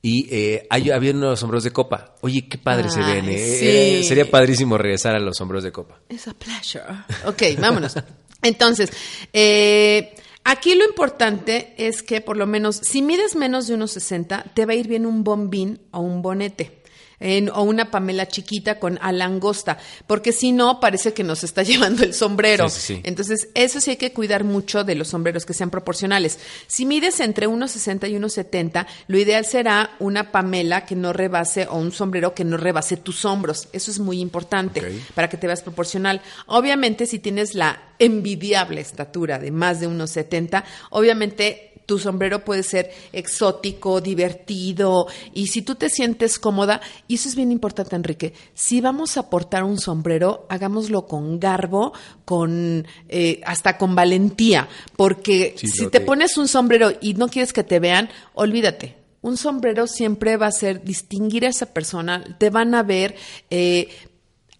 y 0.00 0.28
eh, 0.30 0.66
había 0.70 1.12
unos 1.12 1.40
sombreros 1.40 1.64
de 1.64 1.72
copa. 1.72 2.14
Oye, 2.20 2.48
qué 2.48 2.58
padre 2.58 2.90
se 2.90 3.00
ven, 3.00 3.28
¿eh? 3.28 4.02
sería 4.04 4.30
padrísimo 4.30 4.78
regresar 4.78 5.14
a 5.14 5.18
los 5.18 5.36
sombreros 5.36 5.64
de 5.64 5.72
copa. 5.72 6.00
Es 6.08 6.28
a 6.28 6.34
pleasure. 6.34 6.84
Ok, 7.26 7.42
vámonos. 7.58 7.94
Entonces, 8.42 8.90
eh, 9.32 10.14
aquí 10.44 10.74
lo 10.74 10.84
importante 10.84 11.74
es 11.76 12.02
que 12.02 12.20
por 12.20 12.36
lo 12.36 12.46
menos, 12.46 12.76
si 12.76 13.02
mides 13.02 13.34
menos 13.34 13.66
de 13.66 13.74
unos 13.74 13.90
60, 13.92 14.44
te 14.54 14.66
va 14.66 14.72
a 14.72 14.76
ir 14.76 14.86
bien 14.86 15.06
un 15.06 15.24
bombín 15.24 15.80
o 15.90 16.00
un 16.00 16.22
bonete 16.22 16.77
o 17.52 17.62
una 17.62 17.90
Pamela 17.90 18.26
chiquita 18.26 18.78
con 18.78 18.98
alangosta, 19.00 19.78
porque 20.06 20.32
si 20.32 20.52
no, 20.52 20.80
parece 20.80 21.12
que 21.12 21.24
nos 21.24 21.44
está 21.44 21.62
llevando 21.64 22.04
el 22.04 22.14
sombrero. 22.14 22.66
Entonces, 23.02 23.48
eso 23.54 23.80
sí 23.80 23.90
hay 23.90 23.96
que 23.96 24.12
cuidar 24.12 24.44
mucho 24.44 24.84
de 24.84 24.94
los 24.94 25.08
sombreros 25.08 25.44
que 25.44 25.54
sean 25.54 25.70
proporcionales. 25.70 26.38
Si 26.66 26.86
mides 26.86 27.20
entre 27.20 27.48
1,60 27.48 28.10
y 28.10 28.14
1,70, 28.14 28.86
lo 29.08 29.18
ideal 29.18 29.44
será 29.44 29.90
una 29.98 30.30
Pamela 30.30 30.84
que 30.84 30.96
no 30.96 31.12
rebase 31.12 31.66
o 31.68 31.76
un 31.76 31.92
sombrero 31.92 32.34
que 32.34 32.44
no 32.44 32.56
rebase 32.56 32.96
tus 32.96 33.24
hombros. 33.24 33.68
Eso 33.72 33.90
es 33.90 33.98
muy 33.98 34.20
importante 34.20 35.02
para 35.14 35.28
que 35.28 35.36
te 35.36 35.46
veas 35.46 35.62
proporcional. 35.62 36.22
Obviamente, 36.46 37.06
si 37.06 37.18
tienes 37.18 37.54
la 37.54 37.82
envidiable 37.98 38.80
estatura 38.80 39.38
de 39.38 39.50
más 39.50 39.80
de 39.80 39.88
1,70, 39.88 40.64
obviamente 40.90 41.67
tu 41.88 41.98
sombrero 41.98 42.44
puede 42.44 42.64
ser 42.64 42.90
exótico, 43.14 44.02
divertido, 44.02 45.06
y 45.32 45.46
si 45.46 45.62
tú 45.62 45.74
te 45.74 45.88
sientes 45.88 46.38
cómoda, 46.38 46.82
y 47.08 47.14
eso 47.14 47.30
es 47.30 47.34
bien 47.34 47.50
importante, 47.50 47.96
Enrique, 47.96 48.34
si 48.52 48.82
vamos 48.82 49.16
a 49.16 49.30
portar 49.30 49.64
un 49.64 49.78
sombrero, 49.78 50.44
hagámoslo 50.50 51.06
con 51.06 51.40
garbo, 51.40 51.94
con 52.26 52.86
eh, 53.08 53.40
hasta 53.46 53.78
con 53.78 53.94
valentía, 53.94 54.68
porque 54.98 55.54
si 55.56 55.86
te 55.86 56.02
pones 56.02 56.36
un 56.36 56.46
sombrero 56.46 56.92
y 57.00 57.14
no 57.14 57.28
quieres 57.28 57.54
que 57.54 57.64
te 57.64 57.80
vean, 57.80 58.10
olvídate, 58.34 58.96
un 59.22 59.38
sombrero 59.38 59.86
siempre 59.86 60.36
va 60.36 60.48
a 60.48 60.52
ser 60.52 60.84
distinguir 60.84 61.46
a 61.46 61.48
esa 61.48 61.72
persona, 61.72 62.36
te 62.38 62.50
van 62.50 62.74
a 62.74 62.82
ver, 62.82 63.16
eh, 63.48 63.88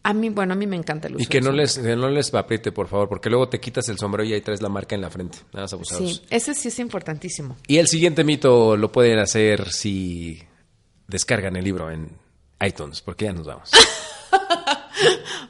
a 0.03 0.13
mí, 0.15 0.29
bueno, 0.31 0.53
a 0.55 0.57
mí 0.57 0.67
me 0.67 0.77
encanta 0.77 1.09
el 1.09 1.17
uso. 1.17 1.25
Y 1.25 1.27
que 1.27 1.41
no 1.41 1.53
les, 1.53 1.79
no 1.79 2.09
les 2.09 2.33
apriete, 2.33 2.73
por 2.73 2.89
favor, 2.89 3.09
porque 3.09 3.29
luego 3.29 3.49
te 3.49 3.61
quitas 3.61 3.89
el 3.89 3.99
sombrero 3.99 4.29
y 4.29 4.33
ahí 4.33 4.41
traes 4.41 4.63
la 4.63 4.69
marca 4.69 4.95
en 4.95 5.03
la 5.03 5.11
frente. 5.11 5.39
Nada 5.53 5.65
más 5.65 5.73
abusados. 5.73 6.17
Sí, 6.17 6.23
ese 6.31 6.55
sí 6.55 6.69
es 6.69 6.79
importantísimo. 6.79 7.57
Y 7.67 7.79
el 7.79 7.89
siguiente 7.89 8.25
mito 8.25 8.77
lo 8.77 8.91
pueden 8.93 9.19
hacer 9.19 9.71
si 9.71 10.43
descargan 11.07 11.57
el 11.57 11.65
libro 11.65 11.91
en 11.91 12.09
iTunes, 12.65 13.03
porque 13.03 13.27
ya 13.27 13.33
nos 13.33 13.47
vamos. 13.47 13.71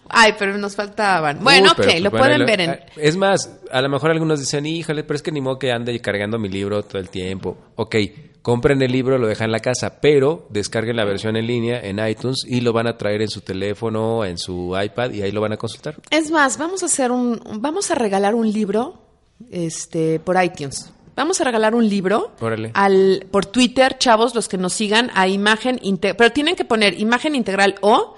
Ay, 0.09 0.35
pero 0.39 0.57
nos 0.59 0.75
faltaban. 0.75 1.39
Bueno, 1.43 1.73
ok, 1.73 2.01
lo 2.01 2.11
pueden 2.11 2.47
ver 2.47 2.61
en... 2.61 2.81
Es 2.97 3.17
más, 3.17 3.61
a 3.71 3.83
lo 3.83 3.89
mejor 3.89 4.11
algunos 4.11 4.41
dicen, 4.41 4.67
híjole, 4.67 5.05
pero 5.05 5.17
es 5.17 5.23
que 5.23 5.33
ni 5.33 5.41
modo 5.41 5.59
que 5.59 5.73
ande 5.73 5.99
cargando 6.01 6.39
mi 6.39 6.49
libro 6.49 6.83
todo 6.83 6.99
el 6.99 7.11
tiempo. 7.11 7.57
Ok, 7.77 7.97
compren 8.43 8.81
el 8.83 8.93
libro, 8.93 9.19
lo 9.19 9.27
dejan 9.27 9.47
en 9.47 9.53
la 9.53 9.61
casa, 9.61 10.01
pero 10.01 10.47
descarguen 10.51 10.97
la 10.97 11.05
versión 11.05 11.37
en 11.37 11.47
línea 11.47 11.81
en 11.81 11.99
iTunes 12.07 12.45
y 12.47 12.61
lo 12.61 12.73
van 12.73 12.87
a 12.87 12.97
traer 12.97 13.23
en 13.23 13.29
su 13.29 13.43
teléfono, 13.43 14.25
en 14.25 14.39
su 14.39 14.77
iPad 14.83 15.13
y 15.13 15.23
ahí 15.23 15.33
lo 15.33 15.41
van 15.41 15.53
a 15.53 15.57
consultar. 15.57 15.97
Es 16.11 16.31
más, 16.31 16.59
vamos 16.59 16.83
a 16.83 16.87
hacer 16.87 17.11
un... 17.11 17.41
Vamos 17.61 17.91
a 17.91 17.95
regalar 17.95 18.35
un 18.35 18.51
libro 18.51 19.03
este, 19.51 20.21
por 20.21 20.43
iTunes. 20.43 20.93
Vamos 21.19 21.41
a 21.41 21.45
regalar 21.45 21.75
un 21.75 21.89
libro 21.89 22.31
al, 22.75 23.27
por 23.33 23.45
Twitter, 23.45 23.99
chavos, 23.99 24.37
los 24.37 24.49
que 24.49 24.57
nos 24.57 24.73
sigan 24.73 25.11
a 25.15 25.27
imagen, 25.27 25.81
pero 26.01 26.31
tienen 26.31 26.55
que 26.55 26.65
poner 26.65 27.01
imagen 27.01 27.35
integral 27.35 27.75
o 27.81 28.15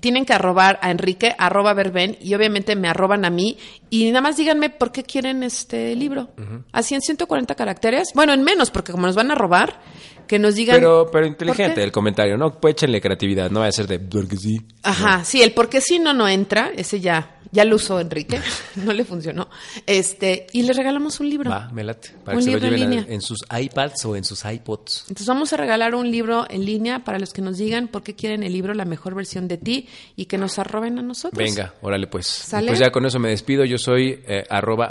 tienen 0.00 0.24
que 0.24 0.32
arrobar 0.32 0.78
a 0.82 0.90
Enrique, 0.90 1.34
arroba 1.38 1.74
verben, 1.74 2.16
y 2.20 2.34
obviamente 2.34 2.76
me 2.76 2.88
arroban 2.88 3.24
a 3.24 3.30
mí, 3.30 3.58
y 3.90 4.08
nada 4.08 4.20
más 4.20 4.36
díganme 4.36 4.70
por 4.70 4.92
qué 4.92 5.04
quieren 5.04 5.42
este 5.42 5.94
libro. 5.94 6.30
Así 6.72 6.94
en 6.94 7.00
140 7.00 7.54
caracteres. 7.54 8.08
Bueno, 8.14 8.32
en 8.32 8.42
menos, 8.42 8.70
porque 8.70 8.92
como 8.92 9.06
nos 9.06 9.16
van 9.16 9.30
a 9.30 9.34
robar, 9.34 9.80
que 10.26 10.38
nos 10.38 10.56
digan. 10.56 10.76
Pero, 10.76 11.08
pero 11.10 11.26
inteligente 11.26 11.82
el 11.82 11.92
comentario, 11.92 12.36
¿no? 12.36 12.52
Pues 12.52 12.72
échenle 12.72 13.00
creatividad, 13.00 13.50
no 13.50 13.60
va 13.60 13.66
a 13.66 13.72
ser 13.72 13.86
de 13.86 13.98
porque 13.98 14.36
sí. 14.36 14.60
Ajá, 14.82 15.24
sí, 15.24 15.42
el 15.42 15.52
porque 15.52 15.80
sí 15.80 15.98
no 15.98 16.12
no 16.12 16.28
entra, 16.28 16.70
ese 16.76 17.00
ya 17.00 17.35
ya 17.52 17.64
lo 17.64 17.76
usó 17.76 18.00
Enrique, 18.00 18.40
no 18.76 18.92
le 18.92 19.04
funcionó. 19.04 19.48
Este, 19.86 20.46
y 20.52 20.62
le 20.62 20.72
regalamos 20.72 21.20
un 21.20 21.30
libro. 21.30 21.50
Va, 21.50 21.70
me 21.72 21.84
late. 21.84 22.10
Para 22.24 22.36
que 22.36 22.44
se 22.44 22.52
lo 22.52 22.58
lleven 22.58 23.06
en, 23.08 23.20
sus 23.20 23.44
iPads 23.50 24.04
o 24.04 24.16
en 24.16 24.24
sus 24.24 24.44
iPods. 24.44 25.04
Entonces 25.08 25.26
vamos 25.26 25.52
a 25.52 25.56
regalar 25.56 25.94
un 25.94 26.10
libro 26.10 26.46
en 26.48 26.64
línea 26.64 27.04
para 27.04 27.18
los 27.18 27.32
que 27.32 27.42
nos 27.42 27.58
digan 27.58 27.88
por 27.88 28.02
qué 28.02 28.14
quieren 28.14 28.42
el 28.42 28.52
libro 28.52 28.74
La 28.74 28.84
mejor 28.84 29.14
versión 29.14 29.48
de 29.48 29.58
ti 29.58 29.88
y 30.16 30.26
que 30.26 30.38
nos 30.38 30.58
arroben 30.58 30.98
a 30.98 31.02
nosotros. 31.02 31.38
Venga, 31.38 31.74
órale 31.82 32.06
pues. 32.06 32.46
Pues 32.50 32.78
ya 32.78 32.90
con 32.90 33.06
eso 33.06 33.18
me 33.18 33.30
despido. 33.30 33.64
Yo 33.64 33.78
soy 33.78 34.22
eh, 34.26 34.44
arroba 34.48 34.90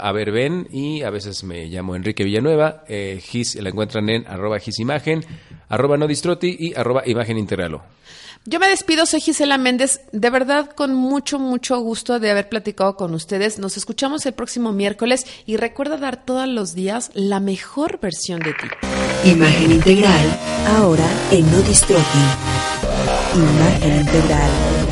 y 0.70 1.02
a 1.02 1.10
veces 1.10 1.44
me 1.44 1.66
llamo 1.66 1.96
Enrique 1.96 2.24
Villanueva. 2.24 2.84
Eh, 2.88 3.20
Gis 3.22 3.56
la 3.56 3.68
encuentran 3.68 4.08
en 4.08 4.26
arroba 4.26 4.58
gisimagen, 4.58 5.24
arroba 5.68 5.96
no 5.96 6.06
distroti 6.06 6.56
y 6.58 6.74
arroba 6.74 7.02
imagen 7.06 7.38
integralo. 7.38 7.82
Yo 8.48 8.60
me 8.60 8.68
despido, 8.68 9.06
soy 9.06 9.20
Gisela 9.20 9.58
Méndez, 9.58 10.02
de 10.12 10.30
verdad 10.30 10.70
con 10.70 10.94
mucho, 10.94 11.40
mucho 11.40 11.80
gusto 11.80 12.20
de 12.20 12.30
haber 12.30 12.48
platicado 12.48 12.94
con 12.94 13.12
ustedes. 13.12 13.58
Nos 13.58 13.76
escuchamos 13.76 14.24
el 14.24 14.34
próximo 14.34 14.72
miércoles 14.72 15.26
y 15.46 15.56
recuerda 15.56 15.96
dar 15.96 16.24
todos 16.24 16.46
los 16.46 16.72
días 16.72 17.10
la 17.14 17.40
mejor 17.40 17.98
versión 17.98 18.38
de 18.38 18.52
ti. 18.52 18.68
Imagen 19.28 19.72
integral, 19.72 20.38
ahora 20.76 21.08
en 21.32 21.44
No 21.50 21.58
Imagen 23.34 24.00
integral. 24.00 24.85